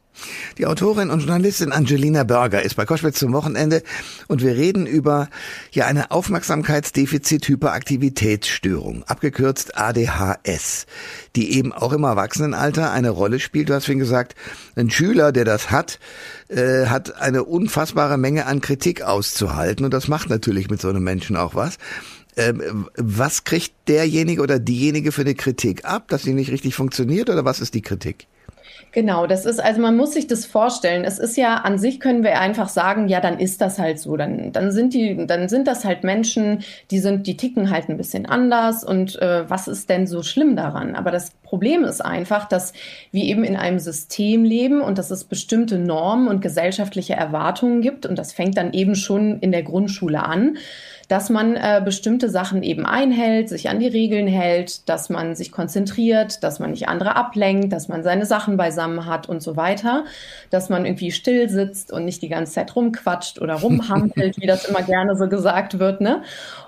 Die 0.58 0.66
Autorin 0.66 1.10
und 1.10 1.20
Journalistin 1.20 1.72
Angelina 1.72 2.24
Berger 2.24 2.62
ist 2.62 2.76
bei 2.76 2.86
Koschwitz 2.86 3.20
zum 3.20 3.32
Wochenende 3.34 3.84
und 4.28 4.42
wir 4.42 4.56
reden 4.56 4.88
über 4.88 5.30
ja 5.72 5.86
eine 5.86 6.12
Aufmerksamkeitsdefizit-Hyperaktivitätsstörung, 6.12 9.04
abgekürzt 9.04 9.78
ADHS, 9.78 10.86
die 11.36 11.58
eben 11.58 11.74
auch 11.74 11.94
im 11.94 12.04
Erwachsenenalter 12.04 12.92
eine 12.92 13.10
Rolle 13.10 13.40
spielt. 13.40 13.70
Du 13.70 13.74
hast 13.74 13.86
vorhin 13.86 14.00
gesagt, 14.00 14.36
ein 14.76 14.90
Schüler, 14.90 15.32
der 15.32 15.46
das 15.46 15.72
hat, 15.72 16.00
äh, 16.48 16.88
hat 16.88 17.22
eine 17.22 17.44
unfassbare 17.44 18.18
Menge 18.18 18.46
an 18.46 18.62
Kritik 18.62 19.02
auszuhalten 19.02 19.86
und 19.86 19.94
das 19.94 20.08
macht 20.08 20.30
natürlich 20.30 20.70
mit 20.70 20.82
so 20.82 20.90
einem 20.90 21.04
Menschen 21.04 21.36
auch 21.36 21.56
was. 21.56 21.78
Ähm, 22.38 22.90
was 22.98 23.46
kriegt 23.46 23.74
derjenige 23.88 24.42
oder 24.42 24.60
diejenige 24.60 25.14
für 25.14 25.22
eine 25.22 25.36
Kritik 25.36 25.86
ab, 25.86 26.10
dass 26.10 26.24
sie 26.24 26.34
nicht 26.34 26.52
richtig 26.52 26.76
funktioniert 26.76 27.30
oder 27.30 27.46
was 27.46 27.62
ist 27.62 27.74
die 27.74 27.82
Kritik? 27.82 28.28
Genau, 28.96 29.28
das 29.28 29.46
ist, 29.46 29.60
also 29.60 29.82
man 29.82 29.98
muss 29.98 30.14
sich 30.14 30.26
das 30.26 30.46
vorstellen. 30.46 31.04
Es 31.04 31.20
ist 31.20 31.36
ja 31.36 31.56
an 31.56 31.78
sich 31.78 32.00
können 32.00 32.24
wir 32.24 32.40
einfach 32.40 32.70
sagen, 32.70 33.10
ja, 33.10 33.20
dann 33.20 33.40
ist 33.40 33.60
das 33.60 33.78
halt 33.78 34.00
so. 34.00 34.16
Dann, 34.16 34.54
dann 34.54 34.72
sind 34.72 34.94
die, 34.94 35.28
dann 35.28 35.50
sind 35.50 35.68
das 35.68 35.84
halt 35.84 36.06
Menschen, 36.06 36.64
die 36.92 37.00
sind, 37.00 37.28
die 37.28 37.36
ticken 37.36 37.72
halt 37.72 37.90
ein 37.90 37.98
bisschen 37.98 38.26
anders 38.26 38.86
und 38.86 39.22
äh, 39.22 39.50
was 39.50 39.68
ist 39.68 39.90
denn 39.90 40.08
so 40.08 40.24
schlimm 40.24 40.56
daran? 40.56 40.96
Aber 40.96 41.12
das 41.12 41.34
Problem 41.56 41.86
ist 41.86 42.04
einfach, 42.04 42.50
dass 42.50 42.74
wir 43.12 43.24
eben 43.24 43.46
in 43.46 43.56
einem 43.56 43.80
System 43.80 44.44
leben 44.44 44.82
und 44.82 44.98
dass 44.98 45.10
es 45.10 45.24
bestimmte 45.24 45.80
Normen 45.80 46.28
und 46.28 46.42
gesellschaftliche 46.42 47.14
Erwartungen 47.14 47.80
gibt 47.80 48.06
und 48.06 48.20
das 48.20 48.34
fängt 48.34 48.58
dann 48.58 48.74
eben 48.74 48.94
schon 48.94 49.40
in 49.40 49.54
der 49.54 49.64
Grundschule 49.64 50.22
an 50.22 50.58
dass 51.08 51.30
man 51.30 51.56
äh, 51.56 51.82
bestimmte 51.84 52.30
Sachen 52.30 52.64
eben 52.64 52.86
einhält, 52.86 53.50
sich 53.50 53.70
an 53.70 53.80
die 53.80 53.88
Regeln 53.88 54.28
hält, 54.28 54.88
dass 54.90 55.10
man 55.10 55.36
sich 55.36 55.52
konzentriert, 55.52 56.44
dass 56.44 56.60
man 56.60 56.72
nicht 56.72 56.88
andere 56.88 57.16
ablenkt, 57.16 57.72
dass 57.74 57.88
man 57.88 58.04
seine 58.04 58.26
Sachen 58.26 58.58
beisammen 58.58 59.06
hat 59.06 59.30
und 59.30 59.42
so 59.42 59.56
weiter, 59.56 60.06
dass 60.50 60.70
man 60.70 60.86
irgendwie 60.86 61.12
still 61.12 61.50
sitzt 61.50 61.92
und 61.92 62.06
nicht 62.06 62.22
die 62.22 62.30
ganze 62.30 62.54
Zeit 62.54 62.76
rumquatscht 62.76 63.40
oder 63.40 63.56
rumhampelt, 63.56 64.38
wie 64.42 64.48
das 64.48 64.66
immer 64.66 64.82
gerne 64.82 65.16
so 65.16 65.28
gesagt 65.28 65.80
wird. 65.80 66.02
Ne? 66.02 66.24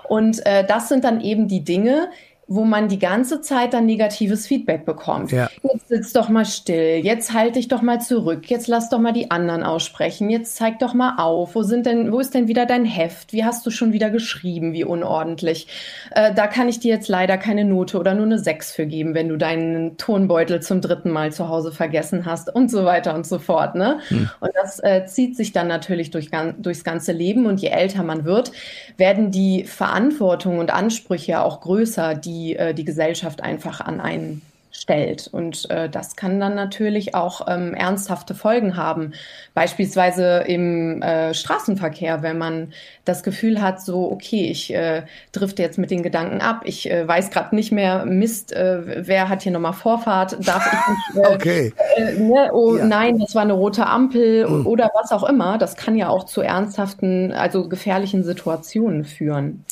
Und 0.08 0.44
äh, 0.46 0.64
das 0.64 0.88
sind 0.88 1.04
dann 1.04 1.20
eben 1.20 1.48
die 1.48 1.64
Dinge, 1.64 2.08
wo 2.50 2.64
man 2.64 2.88
die 2.88 2.98
ganze 2.98 3.42
Zeit 3.42 3.74
dann 3.74 3.84
negatives 3.84 4.46
Feedback 4.46 4.86
bekommt. 4.86 5.32
Ja. 5.32 5.50
Jetzt 5.62 5.88
sitz 5.88 6.12
doch 6.14 6.30
mal 6.30 6.46
still, 6.46 7.04
jetzt 7.04 7.34
halt 7.34 7.56
dich 7.56 7.68
doch 7.68 7.82
mal 7.82 8.00
zurück, 8.00 8.48
jetzt 8.48 8.68
lass 8.68 8.88
doch 8.88 8.98
mal 8.98 9.12
die 9.12 9.30
anderen 9.30 9.62
aussprechen, 9.62 10.30
jetzt 10.30 10.56
zeig 10.56 10.78
doch 10.78 10.94
mal 10.94 11.16
auf, 11.18 11.54
wo 11.54 11.62
sind 11.62 11.84
denn, 11.84 12.10
wo 12.10 12.20
ist 12.20 12.32
denn 12.32 12.48
wieder 12.48 12.64
dein 12.64 12.86
Heft? 12.86 13.34
Wie 13.34 13.44
hast 13.44 13.66
du 13.66 13.70
schon 13.70 13.92
wieder 13.92 14.08
geschrieben? 14.08 14.72
Wie 14.72 14.82
unordentlich? 14.82 15.66
Äh, 16.12 16.32
da 16.32 16.46
kann 16.46 16.70
ich 16.70 16.80
dir 16.80 16.94
jetzt 16.94 17.08
leider 17.08 17.36
keine 17.36 17.66
Note 17.66 17.98
oder 17.98 18.14
nur 18.14 18.24
eine 18.24 18.38
Sechs 18.38 18.72
für 18.72 18.86
geben, 18.86 19.12
wenn 19.12 19.28
du 19.28 19.36
deinen 19.36 19.98
Tonbeutel 19.98 20.62
zum 20.62 20.80
dritten 20.80 21.10
Mal 21.10 21.32
zu 21.32 21.50
Hause 21.50 21.70
vergessen 21.70 22.24
hast 22.24 22.54
und 22.54 22.70
so 22.70 22.86
weiter 22.86 23.14
und 23.14 23.26
so 23.26 23.38
fort. 23.38 23.74
Ne? 23.74 23.98
Hm. 24.08 24.30
Und 24.40 24.50
das 24.54 24.82
äh, 24.82 25.04
zieht 25.04 25.36
sich 25.36 25.52
dann 25.52 25.68
natürlich 25.68 26.10
durch, 26.10 26.30
durchs 26.58 26.82
ganze 26.82 27.12
Leben 27.12 27.44
und 27.44 27.60
je 27.60 27.68
älter 27.68 28.04
man 28.04 28.24
wird, 28.24 28.52
werden 28.96 29.30
die 29.30 29.64
Verantwortung 29.64 30.58
und 30.58 30.72
Ansprüche 30.72 31.42
auch 31.42 31.60
größer, 31.60 32.14
die 32.14 32.37
die 32.38 32.56
äh, 32.56 32.74
die 32.74 32.84
Gesellschaft 32.84 33.42
einfach 33.42 33.80
an 33.80 34.00
einen 34.00 34.42
stellt. 34.70 35.28
Und 35.28 35.68
äh, 35.70 35.88
das 35.88 36.16
kann 36.16 36.40
dann 36.40 36.54
natürlich 36.54 37.14
auch 37.14 37.46
ähm, 37.48 37.74
ernsthafte 37.74 38.34
Folgen 38.34 38.76
haben. 38.76 39.12
Beispielsweise 39.54 40.44
im 40.46 41.02
äh, 41.02 41.34
Straßenverkehr, 41.34 42.22
wenn 42.22 42.38
man 42.38 42.72
das 43.04 43.22
Gefühl 43.22 43.62
hat, 43.62 43.80
so, 43.80 44.10
okay, 44.10 44.50
ich 44.50 44.72
äh, 44.72 45.02
drifte 45.32 45.62
jetzt 45.62 45.78
mit 45.78 45.90
den 45.90 46.02
Gedanken 46.02 46.40
ab, 46.40 46.62
ich 46.64 46.90
äh, 46.90 47.08
weiß 47.08 47.30
gerade 47.30 47.56
nicht 47.56 47.72
mehr, 47.72 48.04
Mist, 48.04 48.52
äh, 48.52 49.06
wer 49.06 49.28
hat 49.28 49.42
hier 49.42 49.52
nochmal 49.52 49.72
Vorfahrt, 49.72 50.36
darf 50.46 50.66
ich 50.66 51.14
nicht, 51.14 51.26
äh, 51.30 51.34
okay. 51.34 51.72
äh, 51.96 52.14
ne? 52.14 52.50
oh 52.52 52.76
ja. 52.76 52.84
nein, 52.84 53.18
das 53.18 53.34
war 53.34 53.42
eine 53.42 53.54
rote 53.54 53.86
Ampel 53.86 54.48
mhm. 54.48 54.66
oder 54.66 54.90
was 54.94 55.12
auch 55.12 55.24
immer. 55.24 55.58
Das 55.58 55.76
kann 55.76 55.96
ja 55.96 56.08
auch 56.08 56.24
zu 56.24 56.42
ernsthaften, 56.42 57.32
also 57.32 57.68
gefährlichen 57.68 58.22
Situationen 58.22 59.04
führen. 59.04 59.64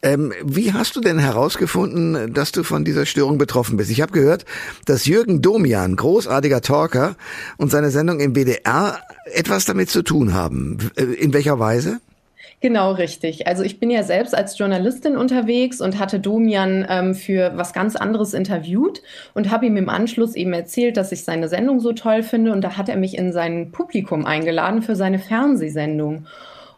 Ähm, 0.00 0.32
wie 0.44 0.72
hast 0.72 0.94
du 0.94 1.00
denn 1.00 1.18
herausgefunden, 1.18 2.32
dass 2.32 2.52
du 2.52 2.62
von 2.62 2.84
dieser 2.84 3.04
Störung 3.04 3.36
betroffen 3.36 3.76
bist? 3.76 3.90
Ich 3.90 4.00
habe 4.00 4.12
gehört, 4.12 4.44
dass 4.86 5.06
Jürgen 5.06 5.42
Domian, 5.42 5.96
großartiger 5.96 6.60
Talker, 6.60 7.16
und 7.56 7.70
seine 7.70 7.90
Sendung 7.90 8.20
im 8.20 8.36
WDR 8.36 9.00
etwas 9.24 9.64
damit 9.64 9.90
zu 9.90 10.02
tun 10.02 10.34
haben. 10.34 10.78
Äh, 10.96 11.02
in 11.02 11.32
welcher 11.32 11.58
Weise? 11.58 12.00
Genau, 12.60 12.92
richtig. 12.92 13.46
Also 13.46 13.62
ich 13.62 13.78
bin 13.78 13.88
ja 13.88 14.02
selbst 14.02 14.34
als 14.36 14.58
Journalistin 14.58 15.16
unterwegs 15.16 15.80
und 15.80 15.98
hatte 15.98 16.18
Domian 16.18 16.84
ähm, 16.88 17.14
für 17.14 17.52
was 17.54 17.72
ganz 17.72 17.94
anderes 17.94 18.34
interviewt 18.34 19.00
und 19.34 19.50
habe 19.50 19.66
ihm 19.66 19.76
im 19.76 19.88
Anschluss 19.88 20.34
eben 20.34 20.52
erzählt, 20.52 20.96
dass 20.96 21.12
ich 21.12 21.24
seine 21.24 21.48
Sendung 21.48 21.78
so 21.78 21.92
toll 21.92 22.24
finde 22.24 22.52
und 22.52 22.62
da 22.62 22.76
hat 22.76 22.88
er 22.88 22.96
mich 22.96 23.16
in 23.16 23.32
sein 23.32 23.70
Publikum 23.70 24.26
eingeladen 24.26 24.82
für 24.82 24.96
seine 24.96 25.20
Fernsehsendung. 25.20 26.26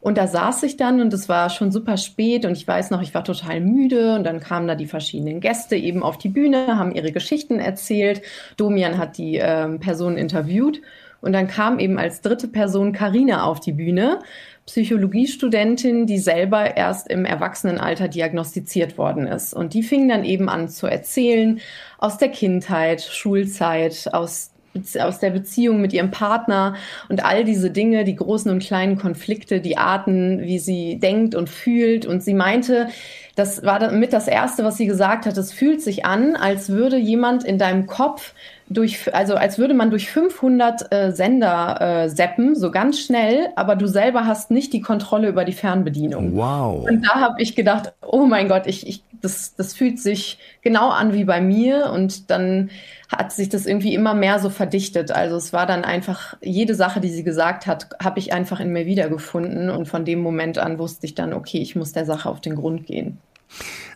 Und 0.01 0.17
da 0.17 0.27
saß 0.27 0.63
ich 0.63 0.77
dann 0.77 1.01
und 1.01 1.13
es 1.13 1.29
war 1.29 1.51
schon 1.51 1.73
super 1.73 1.97
spät 1.97 2.47
und 2.47 2.53
ich 2.53 2.67
weiß 2.67 2.91
noch, 2.91 3.03
ich 3.03 3.15
war 3.15 3.23
total 3.23 3.61
müde 3.61 4.15
und 4.15 4.25
dann 4.25 4.41
kamen 4.41 4.67
da 4.67 4.75
die 4.75 4.87
verschiedenen 4.87 5.41
Gäste 5.41 5.77
eben 5.77 6.03
auf 6.03 6.17
die 6.17 6.31
Bühne, 6.31 6.79
haben 6.79 6.95
ihre 6.95 7.13
Geschichten 7.13 7.59
erzählt. 7.59 8.23
Domian 8.57 8.97
hat 8.97 9.19
die 9.19 9.37
ähm, 9.37 9.79
Person 9.79 10.17
interviewt 10.17 10.81
und 11.21 11.33
dann 11.33 11.49
kam 11.49 11.79
eben 11.79 11.99
als 11.99 12.23
dritte 12.23 12.49
Person 12.49 12.93
Karina 12.93 13.45
auf 13.45 13.61
die 13.61 13.73
Bühne, 13.73 14.21
Psychologiestudentin, 14.67 16.07
die 16.07 16.19
selber 16.19 16.77
erst 16.77 17.11
im 17.11 17.25
Erwachsenenalter 17.25 18.09
diagnostiziert 18.09 18.99
worden 18.99 19.27
ist. 19.27 19.53
Und 19.53 19.75
die 19.75 19.83
fing 19.83 20.09
dann 20.09 20.25
eben 20.25 20.49
an 20.49 20.69
zu 20.69 20.87
erzählen 20.87 21.61
aus 21.99 22.19
der 22.19 22.29
Kindheit, 22.29 23.03
Schulzeit, 23.03 24.09
aus 24.13 24.53
aus 25.01 25.19
der 25.19 25.31
Beziehung 25.31 25.81
mit 25.81 25.93
ihrem 25.93 26.11
Partner 26.11 26.77
und 27.09 27.25
all 27.25 27.45
diese 27.45 27.71
Dinge, 27.71 28.05
die 28.05 28.15
großen 28.15 28.51
und 28.51 28.63
kleinen 28.63 28.97
Konflikte, 28.97 29.61
die 29.61 29.77
Arten, 29.77 30.43
wie 30.43 30.59
sie 30.59 30.99
denkt 30.99 31.35
und 31.35 31.49
fühlt. 31.49 32.07
Und 32.07 32.23
sie 32.23 32.35
meinte, 32.35 32.89
das 33.35 33.65
war 33.65 33.91
mit 33.91 34.13
das 34.13 34.29
Erste, 34.29 34.65
was 34.65 34.77
sie 34.77 34.87
gesagt 34.87 35.27
hat, 35.27 35.37
es 35.37 35.53
fühlt 35.53 35.83
sich 35.83 36.05
an, 36.05 36.37
als 36.37 36.69
würde 36.69 36.97
jemand 36.97 37.45
in 37.45 37.59
deinem 37.59 37.87
Kopf 37.87 38.35
durch, 38.71 39.13
also 39.13 39.35
als 39.35 39.59
würde 39.59 39.75
man 39.75 39.91
durch 39.91 40.09
500 40.11 40.93
äh, 40.93 41.11
Sender 41.11 41.81
äh, 41.81 42.09
seppen, 42.09 42.55
so 42.55 42.71
ganz 42.71 43.01
schnell, 43.01 43.49
aber 43.57 43.75
du 43.75 43.89
selber 43.89 44.27
hast 44.27 44.53
nicht 44.53 44.73
die 44.73 44.81
Kontrolle 44.81 45.29
über 45.29 45.45
die 45.45 45.53
Fernbedienung. 45.53 46.37
Wow. 46.37 46.89
Und 46.89 47.05
da 47.05 47.21
habe 47.21 47.43
ich 47.43 47.57
gedacht, 47.57 47.93
oh 48.01 48.27
mein 48.27 48.49
Gott, 48.49 48.69
ich, 48.69 48.87
ich, 48.87 49.03
das, 49.21 49.57
das 49.57 49.75
fühlt 49.75 49.99
sich 49.99 50.39
genau 50.63 50.91
an 50.91 51.13
wie 51.13 51.25
bei 51.25 51.41
mir 51.41 51.91
und 51.93 52.31
dann 52.31 52.71
hat 53.11 53.33
sich 53.33 53.49
das 53.49 53.67
irgendwie 53.67 53.93
immer 53.93 54.15
mehr 54.15 54.39
so 54.39 54.51
verdichtet. 54.51 55.11
Also 55.11 55.35
es 55.35 55.53
war 55.53 55.67
dann 55.67 55.85
einfach, 55.85 56.37
jede 56.41 56.77
Sache, 56.77 57.01
die 57.01 57.11
sie 57.11 57.25
gesagt 57.25 57.67
hat, 57.67 57.89
habe 58.01 58.21
ich 58.21 58.33
einfach 58.33 58.61
in 58.61 58.73
mir 58.73 58.87
wiedergefunden 58.87 59.69
und 59.69 59.87
von 59.87 60.05
dem 60.05 60.21
Moment 60.21 60.59
an 60.59 60.79
wusste 60.79 61.07
ich 61.07 61.17
dann, 61.17 61.33
okay, 61.33 61.59
ich 61.59 61.75
muss 61.75 61.93
der 61.93 62.07
Sache 62.07 62.29
auf 62.29 62.41
den 62.41 62.55
Grund 62.55 62.87
gehen. 62.87 63.19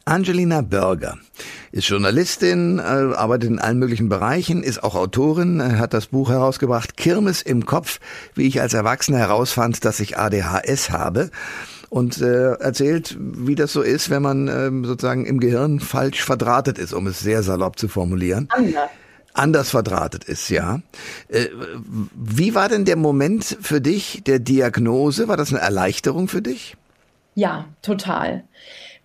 Angelina 0.06 0.60
Berger 0.60 1.16
ist 1.72 1.88
Journalistin, 1.88 2.78
äh, 2.78 2.82
arbeitet 2.82 3.50
in 3.50 3.58
allen 3.58 3.78
möglichen 3.78 4.08
Bereichen, 4.08 4.62
ist 4.62 4.84
auch 4.84 4.94
Autorin, 4.94 5.60
äh, 5.60 5.76
hat 5.76 5.94
das 5.94 6.06
Buch 6.06 6.30
herausgebracht 6.30 6.96
Kirmes 6.96 7.42
im 7.42 7.64
Kopf, 7.66 8.00
wie 8.34 8.46
ich 8.46 8.60
als 8.60 8.74
Erwachsener 8.74 9.18
herausfand, 9.18 9.84
dass 9.84 10.00
ich 10.00 10.18
ADHS 10.18 10.90
habe 10.90 11.30
und 11.88 12.20
äh, 12.20 12.52
erzählt, 12.52 13.16
wie 13.18 13.54
das 13.54 13.72
so 13.72 13.80
ist, 13.80 14.10
wenn 14.10 14.22
man 14.22 14.48
ähm, 14.48 14.84
sozusagen 14.84 15.26
im 15.26 15.40
Gehirn 15.40 15.80
falsch 15.80 16.22
verdrahtet 16.22 16.78
ist, 16.78 16.92
um 16.92 17.06
es 17.06 17.20
sehr 17.20 17.42
salopp 17.42 17.78
zu 17.78 17.88
formulieren. 17.88 18.48
Anders. 18.50 18.90
Anders 19.32 19.70
verdrahtet 19.70 20.22
ist, 20.24 20.48
ja. 20.48 20.80
Äh, 21.28 21.46
wie 22.14 22.54
war 22.54 22.68
denn 22.68 22.84
der 22.84 22.96
Moment 22.96 23.58
für 23.60 23.80
dich 23.80 24.22
der 24.24 24.38
Diagnose? 24.38 25.26
War 25.26 25.36
das 25.36 25.50
eine 25.50 25.60
Erleichterung 25.60 26.28
für 26.28 26.40
dich? 26.40 26.76
Ja, 27.34 27.64
total 27.82 28.44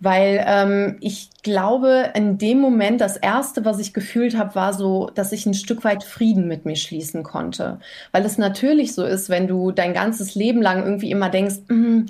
weil 0.00 0.42
ähm, 0.46 0.96
ich 1.00 1.28
glaube, 1.42 2.10
in 2.14 2.38
dem 2.38 2.58
Moment, 2.58 3.00
das 3.00 3.18
Erste, 3.18 3.64
was 3.64 3.78
ich 3.78 3.92
gefühlt 3.92 4.36
habe, 4.36 4.54
war 4.54 4.72
so, 4.72 5.10
dass 5.14 5.32
ich 5.32 5.44
ein 5.46 5.54
Stück 5.54 5.84
weit 5.84 6.04
Frieden 6.04 6.48
mit 6.48 6.64
mir 6.64 6.76
schließen 6.76 7.22
konnte. 7.22 7.78
Weil 8.10 8.24
es 8.24 8.38
natürlich 8.38 8.94
so 8.94 9.04
ist, 9.04 9.28
wenn 9.28 9.46
du 9.46 9.72
dein 9.72 9.92
ganzes 9.92 10.34
Leben 10.34 10.62
lang 10.62 10.82
irgendwie 10.84 11.10
immer 11.10 11.28
denkst, 11.28 11.56
mm, 11.68 12.06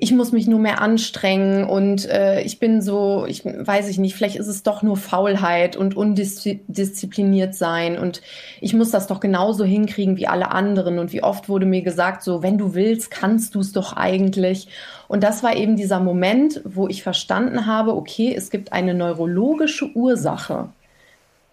ich 0.00 0.12
muss 0.12 0.30
mich 0.30 0.46
nur 0.46 0.60
mehr 0.60 0.80
anstrengen 0.80 1.64
und 1.64 2.08
äh, 2.08 2.40
ich 2.42 2.60
bin 2.60 2.82
so, 2.82 3.26
ich 3.26 3.44
weiß 3.44 3.88
ich 3.88 3.98
nicht, 3.98 4.14
vielleicht 4.14 4.36
ist 4.36 4.46
es 4.46 4.62
doch 4.62 4.82
nur 4.82 4.96
Faulheit 4.96 5.76
und 5.76 5.96
undiszipliniert 5.96 7.56
sein 7.56 7.98
und 7.98 8.22
ich 8.60 8.74
muss 8.74 8.92
das 8.92 9.08
doch 9.08 9.18
genauso 9.18 9.64
hinkriegen 9.64 10.16
wie 10.16 10.28
alle 10.28 10.52
anderen. 10.52 11.00
Und 11.00 11.12
wie 11.12 11.24
oft 11.24 11.48
wurde 11.48 11.66
mir 11.66 11.82
gesagt, 11.82 12.22
so, 12.22 12.44
wenn 12.44 12.58
du 12.58 12.74
willst, 12.74 13.10
kannst 13.10 13.56
du 13.56 13.60
es 13.60 13.72
doch 13.72 13.92
eigentlich. 13.92 14.68
Und 15.08 15.24
das 15.24 15.42
war 15.42 15.56
eben 15.56 15.76
dieser 15.76 16.00
Moment, 16.00 16.60
wo 16.64 16.86
ich 16.86 17.02
verstanden 17.02 17.66
habe, 17.66 17.96
okay, 17.96 18.34
es 18.36 18.50
gibt 18.50 18.72
eine 18.72 18.94
neurologische 18.94 19.90
Ursache, 19.96 20.68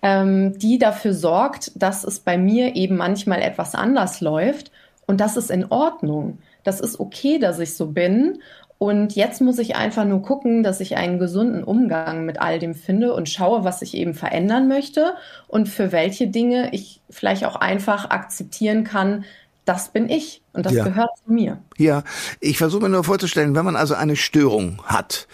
ähm, 0.01 0.59
die 0.59 0.77
dafür 0.77 1.13
sorgt, 1.13 1.71
dass 1.81 2.03
es 2.03 2.19
bei 2.19 2.37
mir 2.37 2.75
eben 2.75 2.97
manchmal 2.97 3.41
etwas 3.41 3.73
anders 3.73 4.21
läuft. 4.21 4.71
Und 5.07 5.21
das 5.21 5.37
ist 5.37 5.49
in 5.49 5.65
Ordnung. 5.71 6.39
Das 6.63 6.81
ist 6.81 6.99
okay, 6.99 7.39
dass 7.39 7.59
ich 7.59 7.75
so 7.75 7.87
bin. 7.87 8.39
Und 8.77 9.15
jetzt 9.15 9.39
muss 9.39 9.57
ich 9.57 9.77
einfach 9.77 10.03
nur 10.03 10.21
gucken, 10.21 10.61
dass 10.61 10.81
ich 10.81 10.97
einen 10.97 11.17
gesunden 11.17 11.63
Umgang 11.63 12.25
mit 12.25 12.41
all 12.41 12.59
dem 12.59 12.75
finde 12.75 13.13
und 13.13 13.29
schaue, 13.29 13.63
was 13.63 13.81
ich 13.81 13.95
eben 13.95 14.13
verändern 14.13 14.67
möchte 14.67 15.13
und 15.47 15.69
für 15.69 15.93
welche 15.93 16.27
Dinge 16.27 16.73
ich 16.73 16.99
vielleicht 17.09 17.45
auch 17.45 17.55
einfach 17.55 18.09
akzeptieren 18.09 18.83
kann, 18.83 19.23
das 19.65 19.89
bin 19.89 20.09
ich 20.09 20.41
und 20.53 20.65
das 20.65 20.73
ja. 20.73 20.83
gehört 20.83 21.09
zu 21.23 21.31
mir. 21.31 21.61
Ja, 21.77 22.03
ich 22.39 22.57
versuche 22.57 22.83
mir 22.83 22.89
nur 22.89 23.03
vorzustellen, 23.03 23.55
wenn 23.55 23.65
man 23.65 23.75
also 23.75 23.95
eine 23.95 24.15
Störung 24.15 24.81
hat 24.85 25.27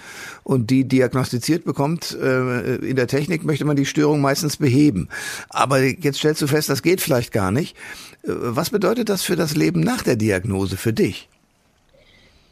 und 0.44 0.70
die 0.70 0.88
diagnostiziert 0.88 1.66
bekommt, 1.66 2.18
äh, 2.20 2.76
in 2.76 2.96
der 2.96 3.08
Technik 3.08 3.44
möchte 3.44 3.66
man 3.66 3.76
die 3.76 3.86
Störung 3.86 4.22
meistens 4.22 4.58
beheben. 4.58 5.10
Aber 5.50 5.82
jetzt 5.82 6.18
stellst 6.18 6.42
du 6.42 6.48
fest, 6.48 6.70
das 6.70 6.82
geht 6.82 7.02
vielleicht 7.02 7.32
gar 7.32 7.52
nicht. 7.52 7.76
Äh, 8.24 8.30
was 8.30 8.70
bedeutet 8.70 9.10
das 9.10 9.22
für 9.24 9.36
das 9.36 9.56
Leben 9.56 9.82
nach 9.82 10.02
der 10.02 10.16
Diagnose 10.16 10.78
für 10.78 10.94
dich? 10.94 11.30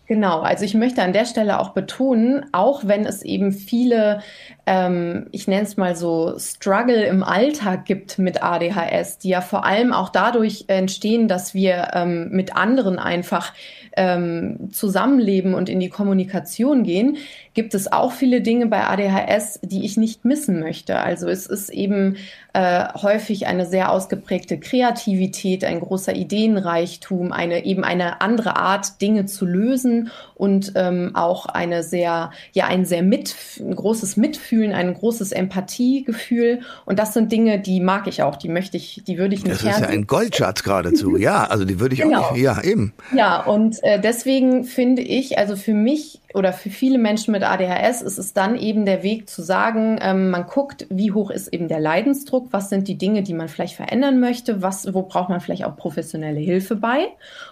Genau, 0.09 0.39
also 0.39 0.65
ich 0.65 0.73
möchte 0.73 1.03
an 1.03 1.13
der 1.13 1.25
Stelle 1.25 1.59
auch 1.59 1.69
betonen, 1.69 2.43
auch 2.51 2.87
wenn 2.87 3.05
es 3.05 3.21
eben 3.21 3.51
viele, 3.51 4.21
ähm, 4.65 5.27
ich 5.31 5.47
nenne 5.47 5.61
es 5.61 5.77
mal 5.77 5.95
so, 5.95 6.33
Struggle 6.39 7.05
im 7.05 7.23
Alltag 7.23 7.85
gibt 7.85 8.17
mit 8.17 8.41
ADHS, 8.41 9.19
die 9.19 9.29
ja 9.29 9.41
vor 9.41 9.65
allem 9.65 9.93
auch 9.93 10.09
dadurch 10.09 10.65
entstehen, 10.65 11.27
dass 11.27 11.53
wir 11.53 11.89
ähm, 11.93 12.29
mit 12.31 12.55
anderen 12.55 12.97
einfach 12.97 13.53
ähm, 13.99 14.69
zusammenleben 14.71 15.53
und 15.53 15.67
in 15.67 15.81
die 15.81 15.89
Kommunikation 15.89 16.83
gehen, 16.83 17.17
gibt 17.53 17.73
es 17.73 17.91
auch 17.91 18.13
viele 18.13 18.39
Dinge 18.39 18.67
bei 18.67 18.85
ADHS, 18.87 19.59
die 19.61 19.83
ich 19.83 19.97
nicht 19.97 20.23
missen 20.23 20.61
möchte. 20.61 20.99
Also 20.99 21.27
es 21.27 21.45
ist 21.45 21.69
eben 21.69 22.15
äh, 22.53 22.85
häufig 22.93 23.47
eine 23.47 23.65
sehr 23.65 23.91
ausgeprägte 23.91 24.57
Kreativität, 24.57 25.65
ein 25.65 25.81
großer 25.81 26.15
Ideenreichtum, 26.15 27.33
eine 27.33 27.65
eben 27.65 27.83
eine 27.83 28.21
andere 28.21 28.55
Art, 28.55 29.01
Dinge 29.01 29.25
zu 29.25 29.45
lösen 29.45 30.11
und 30.35 30.71
ähm, 30.75 31.11
auch 31.15 31.47
eine 31.47 31.83
sehr, 31.83 32.31
ja, 32.53 32.67
ein 32.67 32.85
sehr 32.85 33.03
mit, 33.03 33.35
ein 33.59 33.75
großes 33.75 34.15
Mitfühlen, 34.15 34.71
ein 34.71 34.93
großes 34.93 35.33
Empathiegefühl. 35.33 36.61
Und 36.85 36.97
das 36.99 37.13
sind 37.13 37.33
Dinge, 37.33 37.59
die 37.59 37.81
mag 37.81 38.07
ich 38.07 38.23
auch, 38.23 38.37
die 38.37 38.47
möchte 38.47 38.77
ich, 38.77 39.03
die 39.05 39.17
würde 39.17 39.35
ich 39.35 39.43
nicht 39.43 39.61
Das 39.65 39.75
ist 39.75 39.81
ja 39.81 39.87
ein 39.87 40.07
Goldschatz 40.07 40.63
geradezu, 40.63 41.17
ja, 41.17 41.43
also 41.43 41.65
die 41.65 41.81
würde 41.81 41.95
ich 41.95 42.01
genau. 42.01 42.21
auch 42.21 42.31
nicht, 42.31 42.43
ja, 42.43 42.61
eben. 42.63 42.93
Ja, 43.13 43.41
und 43.41 43.83
äh, 43.89 43.99
deswegen 43.99 44.65
finde 44.65 45.01
ich, 45.01 45.39
also 45.39 45.55
für 45.55 45.73
mich 45.73 46.21
oder 46.35 46.53
für 46.53 46.69
viele 46.69 46.99
Menschen 46.99 47.31
mit 47.31 47.43
ADHS 47.43 48.03
ist 48.03 48.19
es 48.19 48.33
dann 48.33 48.55
eben 48.55 48.85
der 48.85 49.01
Weg 49.01 49.27
zu 49.27 49.41
sagen, 49.41 49.97
ähm, 49.99 50.29
man 50.29 50.45
guckt, 50.45 50.85
wie 50.91 51.11
hoch 51.11 51.31
ist 51.31 51.47
eben 51.47 51.67
der 51.67 51.79
Leidensdruck, 51.79 52.49
was 52.51 52.69
sind 52.69 52.87
die 52.87 52.99
Dinge, 52.99 53.23
die 53.23 53.33
man 53.33 53.47
vielleicht 53.47 53.75
verändern 53.75 54.19
möchte, 54.19 54.61
was, 54.61 54.93
wo 54.93 55.01
braucht 55.01 55.29
man 55.29 55.41
vielleicht 55.41 55.65
auch 55.65 55.75
professionelle 55.75 56.39
Hilfe 56.39 56.75
bei 56.75 57.07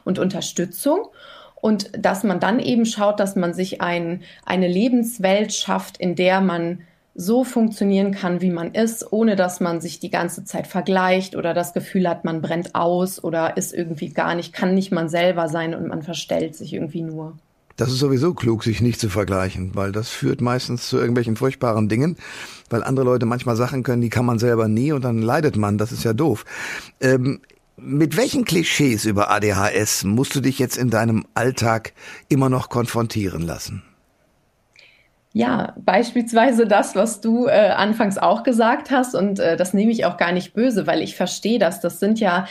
und 0.06 0.20
Unterstützung. 0.20 1.08
Und 1.60 1.90
dass 1.98 2.24
man 2.24 2.40
dann 2.40 2.60
eben 2.60 2.86
schaut, 2.86 3.20
dass 3.20 3.36
man 3.36 3.56
sich 3.56 3.82
ein, 3.82 4.22
eine 4.46 4.68
Lebenswelt 4.68 5.54
schafft, 5.54 5.98
in 5.98 6.16
der 6.16 6.40
man 6.40 6.84
so 7.20 7.44
funktionieren 7.44 8.12
kann, 8.12 8.42
wie 8.42 8.52
man 8.52 8.76
ist, 8.76 9.12
ohne 9.12 9.36
dass 9.36 9.60
man 9.60 9.82
sich 9.82 10.00
die 10.00 10.12
ganze 10.12 10.46
Zeit 10.46 10.68
vergleicht 10.68 11.36
oder 11.36 11.56
das 11.56 11.74
Gefühl 11.74 12.08
hat, 12.08 12.24
man 12.24 12.44
brennt 12.44 12.76
aus 12.76 13.22
oder 13.24 13.58
ist 13.58 13.74
irgendwie 13.74 14.10
gar 14.10 14.36
nicht, 14.36 14.54
kann 14.54 14.76
nicht 14.76 14.92
man 14.92 15.10
selber 15.10 15.50
sein 15.50 15.74
und 15.74 15.88
man 15.88 16.04
verstellt 16.04 16.56
sich 16.56 16.74
irgendwie 16.74 17.02
nur. 17.02 17.36
Das 17.76 17.90
ist 17.90 17.98
sowieso 17.98 18.36
klug, 18.36 18.64
sich 18.64 18.82
nicht 18.82 19.00
zu 19.00 19.10
vergleichen, 19.10 19.72
weil 19.74 19.92
das 19.92 20.10
führt 20.10 20.42
meistens 20.42 20.88
zu 20.90 20.98
irgendwelchen 20.98 21.36
furchtbaren 21.36 21.90
Dingen, 21.90 22.18
weil 22.70 22.84
andere 22.84 23.06
Leute 23.06 23.26
manchmal 23.26 23.56
Sachen 23.56 23.82
können, 23.82 24.02
die 24.02 24.10
kann 24.10 24.26
man 24.26 24.38
selber 24.38 24.68
nie 24.68 24.92
und 24.92 25.04
dann 25.04 25.22
leidet 25.22 25.58
man. 25.58 25.80
Das 25.80 25.92
ist 25.92 26.04
ja 26.04 26.14
doof. 26.14 26.46
Ähm, 27.02 27.40
mit 27.78 28.16
welchen 28.16 28.46
Klischees 28.46 29.06
über 29.06 29.32
ADHS 29.32 30.04
musst 30.04 30.36
du 30.36 30.40
dich 30.40 30.60
jetzt 30.60 30.78
in 30.78 30.92
deinem 30.92 31.26
Alltag 31.34 31.94
immer 32.30 32.50
noch 32.50 32.70
konfrontieren 32.70 33.42
lassen? 33.42 33.84
Ja, 35.38 35.74
beispielsweise 35.78 36.66
das, 36.66 36.96
was 36.96 37.22
du 37.22 37.46
äh, 37.46 37.70
anfangs 37.70 38.18
auch 38.18 38.42
gesagt 38.42 38.90
hast, 38.90 39.14
und 39.14 39.40
äh, 39.40 39.56
das 39.56 39.72
nehme 39.76 39.92
ich 39.92 40.06
auch 40.06 40.18
gar 40.18 40.32
nicht 40.32 40.54
böse, 40.54 40.88
weil 40.88 41.04
ich 41.04 41.16
verstehe 41.16 41.60
das. 41.60 41.80
Das 41.80 42.00
sind 42.00 42.20
ja 42.20 42.48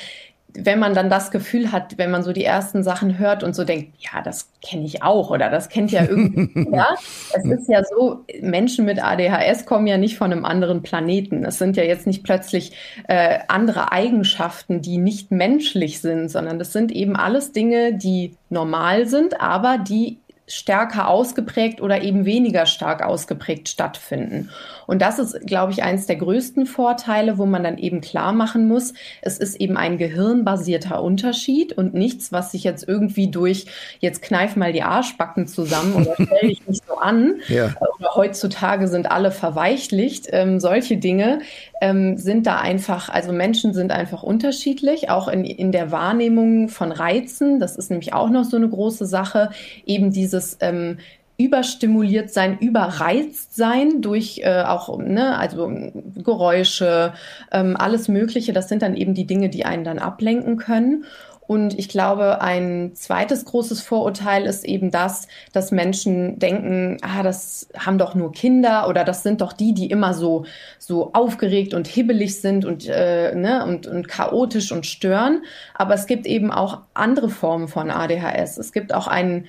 wenn 0.59 0.79
man 0.79 0.95
dann 0.95 1.11
das 1.11 1.31
Gefühl 1.31 1.71
hat, 1.71 1.99
wenn 1.99 2.11
man 2.11 2.23
so 2.23 2.33
die 2.33 2.45
ersten 2.45 2.83
Sachen 2.83 3.19
hört 3.19 3.43
und 3.43 3.55
so 3.55 3.65
denkt, 3.65 3.93
ja, 3.99 4.23
das 4.23 4.51
kenne 4.67 4.87
ich 4.87 5.03
auch 5.03 5.31
oder 5.31 5.51
das 5.51 5.69
kennt 5.69 5.93
ja 5.93 6.03
irgendwie 6.03 6.67
ja, 6.73 6.95
es 7.35 7.45
ist 7.45 7.69
ja 7.69 7.85
so, 7.85 8.25
Menschen 8.41 8.87
mit 8.87 9.03
ADHS 9.03 9.67
kommen 9.67 9.87
ja 9.87 9.99
nicht 9.99 10.17
von 10.17 10.33
einem 10.33 10.47
anderen 10.47 10.83
Planeten. 10.83 11.45
Es 11.45 11.59
sind 11.59 11.77
ja 11.77 11.83
jetzt 11.83 12.07
nicht 12.07 12.25
plötzlich 12.25 12.73
äh, 13.07 13.41
andere 13.49 13.93
Eigenschaften, 13.93 14.81
die 14.81 14.97
nicht 14.97 15.31
menschlich 15.31 16.01
sind, 16.01 16.31
sondern 16.31 16.59
das 16.59 16.73
sind 16.73 16.91
eben 16.91 17.17
alles 17.17 17.53
Dinge, 17.53 17.93
die 17.93 18.35
normal 18.49 19.07
sind, 19.07 19.39
aber 19.41 19.77
die 19.77 20.21
stärker 20.49 21.09
ausgeprägt 21.09 21.81
oder 21.81 22.03
eben 22.03 22.25
weniger 22.25 22.67
stark 22.67 23.03
ausgeprägt 23.03 23.69
stattfinden. 23.69 24.51
Und 24.87 25.03
das 25.03 25.19
ist, 25.19 25.47
glaube 25.47 25.73
ich, 25.73 25.83
eines 25.83 26.07
der 26.07 26.17
größten 26.17 26.67
Vorteile, 26.67 27.39
wo 27.39 27.47
man 27.47 27.65
dann 27.65 27.79
eben 27.79 28.01
klar 28.01 28.33
machen 28.33 28.69
muss, 28.69 28.95
es 29.23 29.39
ist 29.39 29.61
eben 29.61 29.77
ein 29.77 29.99
gehirnbasierter 29.99 31.03
Unterschied 31.03 31.73
und 31.73 31.95
nichts, 31.95 32.31
was 32.31 32.53
sich 32.53 32.63
jetzt 32.63 32.87
irgendwie 32.87 33.29
durch, 33.29 33.67
jetzt 33.99 34.23
kneif 34.23 34.55
mal 34.55 34.73
die 34.73 34.83
Arschbacken 34.83 35.49
zusammen 35.49 35.95
oder 35.95 36.15
stell 36.15 36.49
dich 36.49 36.67
nicht 36.67 36.85
so 36.87 36.97
an. 36.99 37.41
Ja. 37.49 37.75
Oder 37.99 38.15
heutzutage 38.15 38.87
sind 38.87 39.11
alle 39.11 39.33
verweichlicht. 39.33 40.29
Ähm, 40.31 40.61
solche 40.61 40.97
Dinge 40.97 41.41
ähm, 41.81 42.17
sind 42.17 42.47
da 42.47 42.59
einfach, 42.59 43.09
also 43.09 43.33
Menschen 43.33 43.75
sind 43.75 43.91
einfach 43.91 44.23
unterschiedlich, 44.23 45.11
auch 45.11 45.29
in, 45.29 45.45
in 45.45 45.73
der 45.73 45.91
Wahrnehmung 45.91 46.69
von 46.69 46.93
Reizen. 46.93 47.59
Das 47.59 47.77
ist 47.77 47.91
nämlich 47.91 48.13
auch 48.13 48.31
noch 48.31 48.45
so 48.45 48.57
eine 48.57 48.69
große 48.69 49.07
Sache. 49.07 49.51
Eben 49.85 50.13
dieses 50.37 50.59
ähm, 50.61 50.99
überstimuliert 51.39 52.33
sein, 52.33 52.59
überreizt 52.59 53.55
sein 53.55 54.01
durch 54.01 54.41
äh, 54.43 54.63
auch 54.63 54.97
ne, 54.99 55.37
also 55.37 55.71
Geräusche, 56.17 57.13
ähm, 57.53 57.77
alles 57.79 58.09
Mögliche. 58.09 58.55
Das 58.55 58.69
sind 58.69 58.81
dann 58.81 58.97
eben 58.97 59.13
die 59.13 59.27
Dinge, 59.27 59.51
die 59.51 59.67
einen 59.67 59.85
dann 59.85 59.99
ablenken 59.99 60.57
können. 60.57 61.05
Und 61.47 61.79
ich 61.79 61.89
glaube, 61.89 62.41
ein 62.41 62.93
zweites 62.95 63.45
großes 63.45 63.81
Vorurteil 63.81 64.47
ist 64.47 64.65
eben 64.65 64.91
das, 64.91 65.29
dass 65.53 65.71
Menschen 65.71 66.41
denken, 66.41 66.97
ah, 67.03 67.23
das 67.23 67.69
haben 67.79 67.99
doch 67.99 68.17
nur 68.17 68.33
Kinder 68.33 68.89
oder 68.89 69.05
das 69.05 69.23
sind 69.23 69.41
doch 69.43 69.53
die, 69.53 69.73
die 69.73 69.89
immer 69.89 70.13
so, 70.13 70.45
so 70.81 71.13
aufgeregt 71.13 71.73
und 71.73 71.87
hibbelig 71.87 72.41
sind 72.41 72.65
und, 72.65 72.89
äh, 72.89 73.33
ne, 73.37 73.65
und, 73.65 73.87
und 73.87 74.09
chaotisch 74.09 74.73
und 74.73 74.87
stören. 74.87 75.43
Aber 75.75 75.95
es 75.95 76.07
gibt 76.07 76.27
eben 76.27 76.51
auch 76.51 76.81
andere 76.95 77.29
Formen 77.29 77.69
von 77.69 77.91
ADHS. 77.91 78.59
Es 78.59 78.73
gibt 78.73 78.93
auch 78.93 79.07
einen 79.07 79.47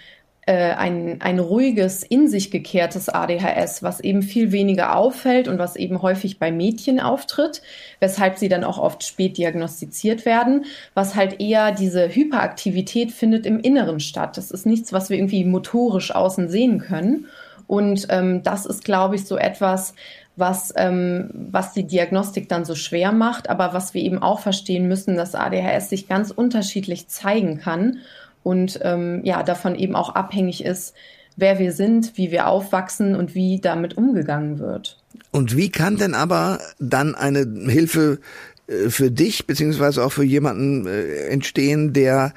äh, 0.47 0.73
ein, 0.75 1.21
ein 1.21 1.39
ruhiges, 1.39 2.03
in 2.03 2.29
sich 2.29 2.51
gekehrtes 2.51 3.09
ADHS, 3.09 3.83
was 3.83 3.99
eben 3.99 4.21
viel 4.21 4.53
weniger 4.53 4.95
auffällt 4.95 5.49
und 5.49 5.59
was 5.59 5.75
eben 5.75 6.01
häufig 6.01 6.39
bei 6.39 6.53
Mädchen 6.53 7.01
auftritt, 7.01 7.61
weshalb 7.99 8.37
sie 8.37 8.47
dann 8.47 8.63
auch 8.63 8.77
oft 8.77 9.03
spät 9.03 9.37
diagnostiziert 9.37 10.25
werden, 10.25 10.63
was 10.93 11.15
halt 11.15 11.41
eher 11.41 11.73
diese 11.73 12.07
Hyperaktivität 12.07 13.11
findet 13.11 13.45
im 13.45 13.59
Inneren 13.59 13.99
statt. 13.99 14.37
Das 14.37 14.49
ist 14.49 14.65
nichts, 14.65 14.93
was 14.93 15.09
wir 15.09 15.17
irgendwie 15.17 15.43
motorisch 15.43 16.15
außen 16.15 16.47
sehen 16.47 16.79
können. 16.79 17.25
Und 17.67 18.07
ähm, 18.09 18.41
das 18.41 18.65
ist, 18.65 18.85
glaube 18.85 19.15
ich, 19.15 19.25
so 19.25 19.37
etwas, 19.37 19.95
was, 20.37 20.73
ähm, 20.77 21.29
was 21.33 21.73
die 21.73 21.85
Diagnostik 21.85 22.47
dann 22.47 22.63
so 22.63 22.75
schwer 22.75 23.11
macht, 23.11 23.49
aber 23.49 23.73
was 23.73 23.93
wir 23.93 24.01
eben 24.01 24.21
auch 24.21 24.39
verstehen 24.39 24.87
müssen, 24.87 25.17
dass 25.17 25.35
ADHS 25.35 25.89
sich 25.89 26.07
ganz 26.07 26.31
unterschiedlich 26.31 27.09
zeigen 27.09 27.59
kann 27.59 27.99
und 28.47 28.79
ähm, 28.81 29.19
ja, 29.25 29.43
davon 29.43 29.75
eben 29.75 29.93
auch 29.93 30.15
abhängig 30.15 30.63
ist, 30.63 30.93
wer 31.35 31.59
wir 31.59 31.73
sind, 31.73 32.13
wie 32.15 32.31
wir 32.31 32.47
aufwachsen 32.47 33.13
und 33.13 33.35
wie 33.35 33.59
damit 33.59 33.97
umgegangen 33.97 34.57
wird. 34.57 34.97
Und 35.31 35.57
wie 35.57 35.69
kann 35.69 35.97
denn 35.97 36.13
aber 36.13 36.59
dann 36.79 37.13
eine 37.13 37.45
Hilfe 37.69 38.19
äh, 38.67 38.89
für 38.89 39.11
dich 39.11 39.47
beziehungsweise 39.47 40.01
auch 40.01 40.13
für 40.13 40.23
jemanden 40.23 40.87
äh, 40.87 41.27
entstehen, 41.27 41.91
der 41.91 42.33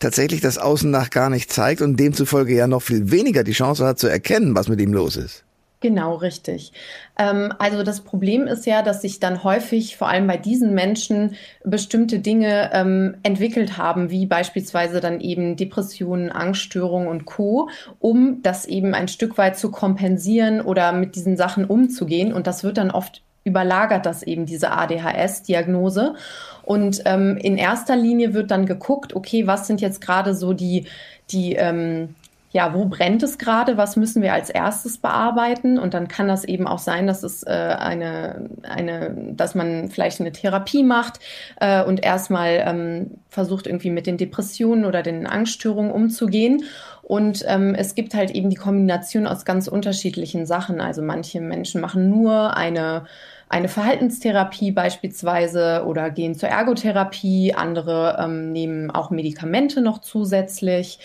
tatsächlich 0.00 0.42
das 0.42 0.58
Außen 0.58 0.90
nach 0.90 1.08
gar 1.08 1.30
nicht 1.30 1.50
zeigt 1.50 1.80
und 1.80 1.98
demzufolge 1.98 2.54
ja 2.54 2.66
noch 2.66 2.82
viel 2.82 3.10
weniger 3.10 3.42
die 3.42 3.52
Chance 3.52 3.86
hat 3.86 3.98
zu 3.98 4.06
erkennen, 4.06 4.54
was 4.54 4.68
mit 4.68 4.82
ihm 4.82 4.92
los 4.92 5.16
ist? 5.16 5.43
Genau, 5.84 6.14
richtig. 6.14 6.72
Ähm, 7.18 7.52
also 7.58 7.82
das 7.82 8.00
Problem 8.00 8.46
ist 8.46 8.64
ja, 8.64 8.80
dass 8.80 9.02
sich 9.02 9.20
dann 9.20 9.44
häufig, 9.44 9.98
vor 9.98 10.08
allem 10.08 10.26
bei 10.26 10.38
diesen 10.38 10.72
Menschen, 10.72 11.36
bestimmte 11.62 12.20
Dinge 12.20 12.70
ähm, 12.72 13.16
entwickelt 13.22 13.76
haben, 13.76 14.08
wie 14.08 14.24
beispielsweise 14.24 15.00
dann 15.00 15.20
eben 15.20 15.56
Depressionen, 15.56 16.32
Angststörungen 16.32 17.06
und 17.06 17.26
Co., 17.26 17.68
um 18.00 18.40
das 18.42 18.64
eben 18.64 18.94
ein 18.94 19.08
Stück 19.08 19.36
weit 19.36 19.58
zu 19.58 19.70
kompensieren 19.70 20.62
oder 20.62 20.92
mit 20.92 21.16
diesen 21.16 21.36
Sachen 21.36 21.66
umzugehen. 21.66 22.32
Und 22.32 22.46
das 22.46 22.64
wird 22.64 22.78
dann 22.78 22.90
oft 22.90 23.20
überlagert, 23.44 24.06
das 24.06 24.22
eben 24.22 24.46
diese 24.46 24.70
ADHS-Diagnose. 24.70 26.14
Und 26.62 27.02
ähm, 27.04 27.36
in 27.36 27.58
erster 27.58 27.94
Linie 27.94 28.32
wird 28.32 28.50
dann 28.50 28.64
geguckt, 28.64 29.14
okay, 29.14 29.46
was 29.46 29.66
sind 29.66 29.82
jetzt 29.82 30.00
gerade 30.00 30.34
so 30.34 30.54
die, 30.54 30.86
die, 31.28 31.56
ähm, 31.56 32.14
ja, 32.54 32.72
wo 32.72 32.84
brennt 32.84 33.24
es 33.24 33.36
gerade, 33.36 33.76
was 33.76 33.96
müssen 33.96 34.22
wir 34.22 34.32
als 34.32 34.48
erstes 34.48 34.98
bearbeiten 34.98 35.76
und 35.76 35.92
dann 35.92 36.06
kann 36.06 36.28
das 36.28 36.44
eben 36.44 36.68
auch 36.68 36.78
sein, 36.78 37.08
dass 37.08 37.24
es 37.24 37.42
äh, 37.42 37.50
eine, 37.50 38.48
eine, 38.62 39.32
dass 39.32 39.56
man 39.56 39.90
vielleicht 39.90 40.20
eine 40.20 40.30
Therapie 40.30 40.84
macht 40.84 41.18
äh, 41.60 41.82
und 41.82 42.04
erstmal 42.04 42.62
ähm, 42.64 43.10
versucht 43.28 43.66
irgendwie 43.66 43.90
mit 43.90 44.06
den 44.06 44.18
Depressionen 44.18 44.84
oder 44.84 45.02
den 45.02 45.26
Angststörungen 45.26 45.90
umzugehen 45.90 46.62
und 47.02 47.44
ähm, 47.48 47.74
es 47.74 47.96
gibt 47.96 48.14
halt 48.14 48.30
eben 48.30 48.50
die 48.50 48.56
Kombination 48.56 49.26
aus 49.26 49.44
ganz 49.44 49.66
unterschiedlichen 49.66 50.46
Sachen. 50.46 50.80
Also 50.80 51.02
manche 51.02 51.40
Menschen 51.40 51.80
machen 51.80 52.08
nur 52.08 52.56
eine 52.56 53.04
eine 53.50 53.68
Verhaltenstherapie 53.68 54.72
beispielsweise 54.72 55.84
oder 55.86 56.10
gehen 56.10 56.34
zur 56.34 56.48
Ergotherapie. 56.48 57.54
Andere 57.54 58.16
ähm, 58.18 58.52
nehmen 58.52 58.90
auch 58.90 59.10
Medikamente 59.10 59.80
noch 59.80 60.00
zusätzlich. 60.00 60.98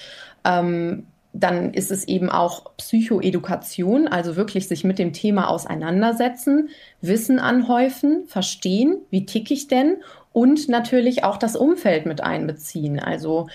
Ähm, 0.46 1.06
dann 1.34 1.74
ist 1.74 1.92
es 1.92 2.08
eben 2.08 2.30
auch 2.30 2.76
Psychoedukation, 2.78 4.08
also 4.08 4.36
wirklich 4.36 4.68
sich 4.68 4.84
mit 4.84 4.98
dem 4.98 5.14
Thema 5.14 5.50
auseinandersetzen, 5.50 6.70
Wissen 7.02 7.40
anhäufen, 7.40 8.26
verstehen, 8.28 8.98
wie 9.12 9.26
tick 9.26 9.52
ich 9.52 9.68
denn 9.68 9.98
und 10.34 10.70
natürlich 10.70 11.24
auch 11.24 11.38
das 11.38 11.56
Umfeld 11.56 12.06
mit 12.06 12.22
einbeziehen. 12.22 13.00
Also 13.00 13.48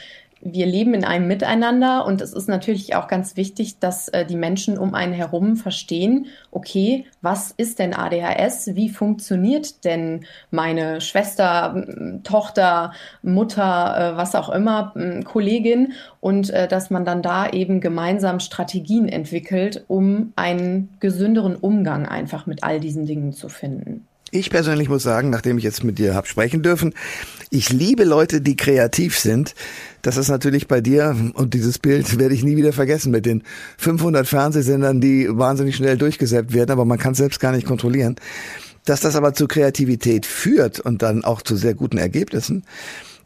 wir 0.44 0.66
leben 0.66 0.92
in 0.92 1.04
einem 1.04 1.26
Miteinander 1.26 2.04
und 2.04 2.20
es 2.20 2.34
ist 2.34 2.48
natürlich 2.48 2.94
auch 2.94 3.08
ganz 3.08 3.36
wichtig, 3.36 3.78
dass 3.78 4.08
äh, 4.08 4.26
die 4.26 4.36
Menschen 4.36 4.76
um 4.76 4.94
einen 4.94 5.14
herum 5.14 5.56
verstehen, 5.56 6.26
okay, 6.50 7.06
was 7.22 7.50
ist 7.50 7.78
denn 7.78 7.94
ADHS? 7.94 8.74
Wie 8.74 8.90
funktioniert 8.90 9.84
denn 9.84 10.26
meine 10.50 11.00
Schwester, 11.00 11.84
Tochter, 12.24 12.92
Mutter, 13.22 14.12
äh, 14.12 14.16
was 14.16 14.34
auch 14.34 14.50
immer, 14.50 14.92
Kollegin? 15.24 15.94
Und 16.20 16.50
äh, 16.50 16.68
dass 16.68 16.90
man 16.90 17.06
dann 17.06 17.22
da 17.22 17.48
eben 17.48 17.80
gemeinsam 17.80 18.38
Strategien 18.38 19.08
entwickelt, 19.08 19.84
um 19.88 20.34
einen 20.36 20.90
gesünderen 21.00 21.56
Umgang 21.56 22.06
einfach 22.06 22.46
mit 22.46 22.62
all 22.62 22.80
diesen 22.80 23.06
Dingen 23.06 23.32
zu 23.32 23.48
finden. 23.48 24.06
Ich 24.34 24.50
persönlich 24.50 24.88
muss 24.88 25.04
sagen, 25.04 25.30
nachdem 25.30 25.58
ich 25.58 25.64
jetzt 25.64 25.84
mit 25.84 25.96
dir 25.96 26.16
hab 26.16 26.26
sprechen 26.26 26.60
dürfen, 26.60 26.92
ich 27.50 27.70
liebe 27.70 28.02
Leute, 28.02 28.40
die 28.40 28.56
kreativ 28.56 29.16
sind. 29.16 29.54
Das 30.02 30.16
ist 30.16 30.28
natürlich 30.28 30.66
bei 30.66 30.80
dir 30.80 31.14
und 31.34 31.54
dieses 31.54 31.78
Bild 31.78 32.18
werde 32.18 32.34
ich 32.34 32.42
nie 32.42 32.56
wieder 32.56 32.72
vergessen 32.72 33.12
mit 33.12 33.26
den 33.26 33.44
500 33.78 34.26
Fernsehsendern, 34.26 35.00
die 35.00 35.28
wahnsinnig 35.30 35.76
schnell 35.76 35.96
durchgesäppt 35.96 36.52
werden, 36.52 36.72
aber 36.72 36.84
man 36.84 36.98
kann 36.98 37.12
es 37.12 37.18
selbst 37.18 37.38
gar 37.38 37.52
nicht 37.52 37.64
kontrollieren. 37.64 38.16
Dass 38.84 38.98
das 38.98 39.14
aber 39.14 39.34
zu 39.34 39.46
Kreativität 39.46 40.26
führt 40.26 40.80
und 40.80 41.02
dann 41.02 41.22
auch 41.22 41.40
zu 41.40 41.54
sehr 41.54 41.74
guten 41.74 41.98
Ergebnissen, 41.98 42.64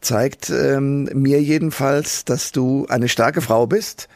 zeigt 0.01 0.51
ähm, 0.51 1.05
mir 1.15 1.41
jedenfalls, 1.41 2.23
dass 2.23 2.51
du 2.51 2.85
eine 2.87 3.09
starke 3.09 3.41
Frau 3.41 3.65
bist, 3.65 4.09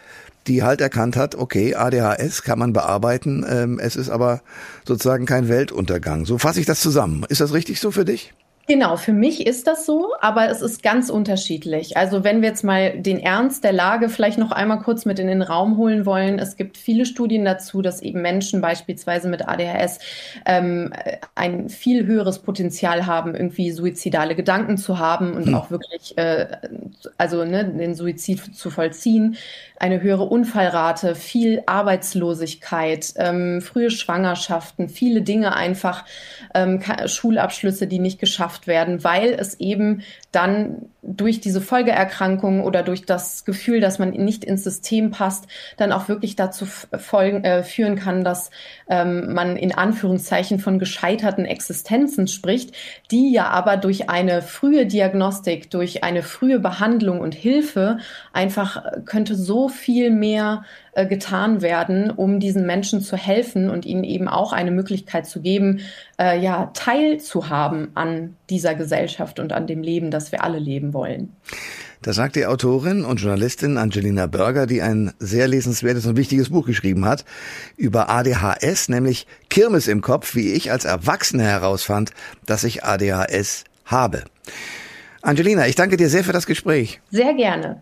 die 0.47 0.63
halt 0.63 0.81
erkannt 0.81 1.15
hat, 1.15 1.35
okay, 1.35 1.75
ADHS 1.75 2.43
kann 2.43 2.59
man 2.59 2.73
bearbeiten, 2.73 3.45
ähm, 3.47 3.79
es 3.79 3.95
ist 3.95 4.09
aber 4.09 4.41
sozusagen 4.85 5.25
kein 5.25 5.47
Weltuntergang. 5.47 6.25
So 6.25 6.37
fasse 6.37 6.59
ich 6.59 6.65
das 6.65 6.81
zusammen. 6.81 7.25
Ist 7.29 7.41
das 7.41 7.53
richtig 7.53 7.79
so 7.79 7.91
für 7.91 8.05
dich? 8.05 8.33
Genau, 8.65 8.95
für 8.95 9.11
mich 9.11 9.45
ist 9.45 9.67
das 9.67 9.85
so, 9.85 10.13
aber 10.21 10.49
es 10.49 10.61
ist 10.61 10.83
ganz 10.83 11.09
unterschiedlich. 11.09 11.97
Also 11.97 12.23
wenn 12.23 12.41
wir 12.41 12.47
jetzt 12.47 12.63
mal 12.63 12.97
den 12.97 13.19
Ernst 13.19 13.65
der 13.65 13.73
Lage 13.73 14.07
vielleicht 14.07 14.37
noch 14.37 14.51
einmal 14.51 14.79
kurz 14.79 15.03
mit 15.03 15.19
in 15.19 15.27
den 15.27 15.41
Raum 15.41 15.75
holen 15.75 16.05
wollen. 16.05 16.39
Es 16.39 16.55
gibt 16.55 16.77
viele 16.77 17.05
Studien 17.05 17.43
dazu, 17.43 17.81
dass 17.81 18.01
eben 18.01 18.21
Menschen 18.21 18.61
beispielsweise 18.61 19.27
mit 19.27 19.49
ADHS 19.49 19.99
ähm, 20.45 20.93
ein 21.35 21.67
viel 21.67 22.05
höheres 22.05 22.39
Potenzial 22.39 23.05
haben, 23.05 23.35
irgendwie 23.35 23.69
suizidale 23.71 24.33
Gedanken 24.33 24.77
zu 24.77 24.97
haben 24.97 25.33
und 25.33 25.47
hm. 25.47 25.55
auch 25.55 25.69
wirklich, 25.69 26.17
äh, 26.17 26.47
also 27.17 27.43
ne, 27.43 27.65
den 27.65 27.95
Suizid 27.95 28.55
zu 28.55 28.69
vollziehen. 28.69 29.35
Eine 29.77 30.01
höhere 30.01 30.23
Unfallrate, 30.23 31.15
viel 31.15 31.63
Arbeitslosigkeit, 31.65 33.13
ähm, 33.17 33.59
frühe 33.61 33.91
Schwangerschaften, 33.91 34.87
viele 34.87 35.21
Dinge 35.21 35.53
einfach, 35.53 36.05
ähm, 36.53 36.81
Schulabschlüsse, 37.05 37.87
die 37.87 37.99
nicht 37.99 38.19
geschafft 38.19 38.52
geschafft 38.53 38.67
werden, 38.67 39.03
weil 39.03 39.33
es 39.33 39.59
eben 39.59 40.03
dann 40.31 40.89
durch 41.01 41.41
diese 41.41 41.59
Folgeerkrankung 41.59 42.63
oder 42.63 42.81
durch 42.81 43.05
das 43.05 43.45
Gefühl, 43.45 43.81
dass 43.81 43.99
man 43.99 44.11
nicht 44.11 44.43
ins 44.45 44.63
System 44.63 45.11
passt, 45.11 45.47
dann 45.77 45.91
auch 45.91 46.07
wirklich 46.07 46.35
dazu 46.35 46.65
folgen, 46.65 47.43
äh, 47.43 47.63
führen 47.63 47.95
kann, 47.95 48.23
dass 48.23 48.51
ähm, 48.89 49.33
man 49.33 49.57
in 49.57 49.73
Anführungszeichen 49.73 50.59
von 50.59 50.79
gescheiterten 50.79 51.45
Existenzen 51.45 52.27
spricht, 52.27 52.73
die 53.11 53.33
ja 53.33 53.47
aber 53.47 53.77
durch 53.77 54.09
eine 54.09 54.41
frühe 54.41 54.85
Diagnostik, 54.85 55.69
durch 55.71 56.03
eine 56.03 56.23
frühe 56.23 56.59
Behandlung 56.59 57.19
und 57.19 57.35
Hilfe 57.35 57.97
einfach 58.31 58.85
äh, 58.85 59.01
könnte 59.05 59.35
so 59.35 59.67
viel 59.67 60.09
mehr 60.09 60.63
äh, 60.95 61.07
getan 61.07 61.61
werden, 61.61 62.11
um 62.11 62.39
diesen 62.39 62.65
Menschen 62.65 63.01
zu 63.01 63.17
helfen 63.17 63.69
und 63.69 63.85
ihnen 63.85 64.03
eben 64.03 64.27
auch 64.27 64.53
eine 64.53 64.71
Möglichkeit 64.71 65.25
zu 65.25 65.41
geben, 65.41 65.81
äh, 66.19 66.39
ja, 66.39 66.71
teilzuhaben 66.73 67.89
an 67.95 68.35
dieser 68.49 68.75
Gesellschaft 68.75 69.39
und 69.39 69.53
an 69.53 69.65
dem 69.65 69.81
Leben, 69.81 70.11
das 70.11 70.31
wir 70.31 70.43
alle 70.43 70.59
leben 70.59 70.93
wollen. 70.93 71.35
Da 72.03 72.11
sagt 72.11 72.35
die 72.35 72.45
Autorin 72.45 73.05
und 73.05 73.21
Journalistin 73.21 73.77
Angelina 73.77 74.27
Berger, 74.27 74.67
die 74.67 74.81
ein 74.81 75.13
sehr 75.19 75.47
lesenswertes 75.47 76.05
und 76.05 76.17
wichtiges 76.17 76.49
Buch 76.49 76.65
geschrieben 76.65 77.05
hat, 77.05 77.23
über 77.77 78.09
ADHS, 78.09 78.89
nämlich 78.89 79.25
Kirmes 79.49 79.87
im 79.87 80.01
Kopf, 80.01 80.35
wie 80.35 80.51
ich 80.51 80.69
als 80.69 80.83
Erwachsener 80.83 81.45
herausfand, 81.45 82.11
dass 82.45 82.65
ich 82.65 82.83
ADHS 82.83 83.63
habe. 83.85 84.25
Angelina, 85.21 85.65
ich 85.67 85.75
danke 85.75 85.95
dir 85.95 86.09
sehr 86.09 86.25
für 86.25 86.33
das 86.33 86.45
Gespräch. 86.45 86.99
Sehr 87.09 87.33
gerne. 87.33 87.81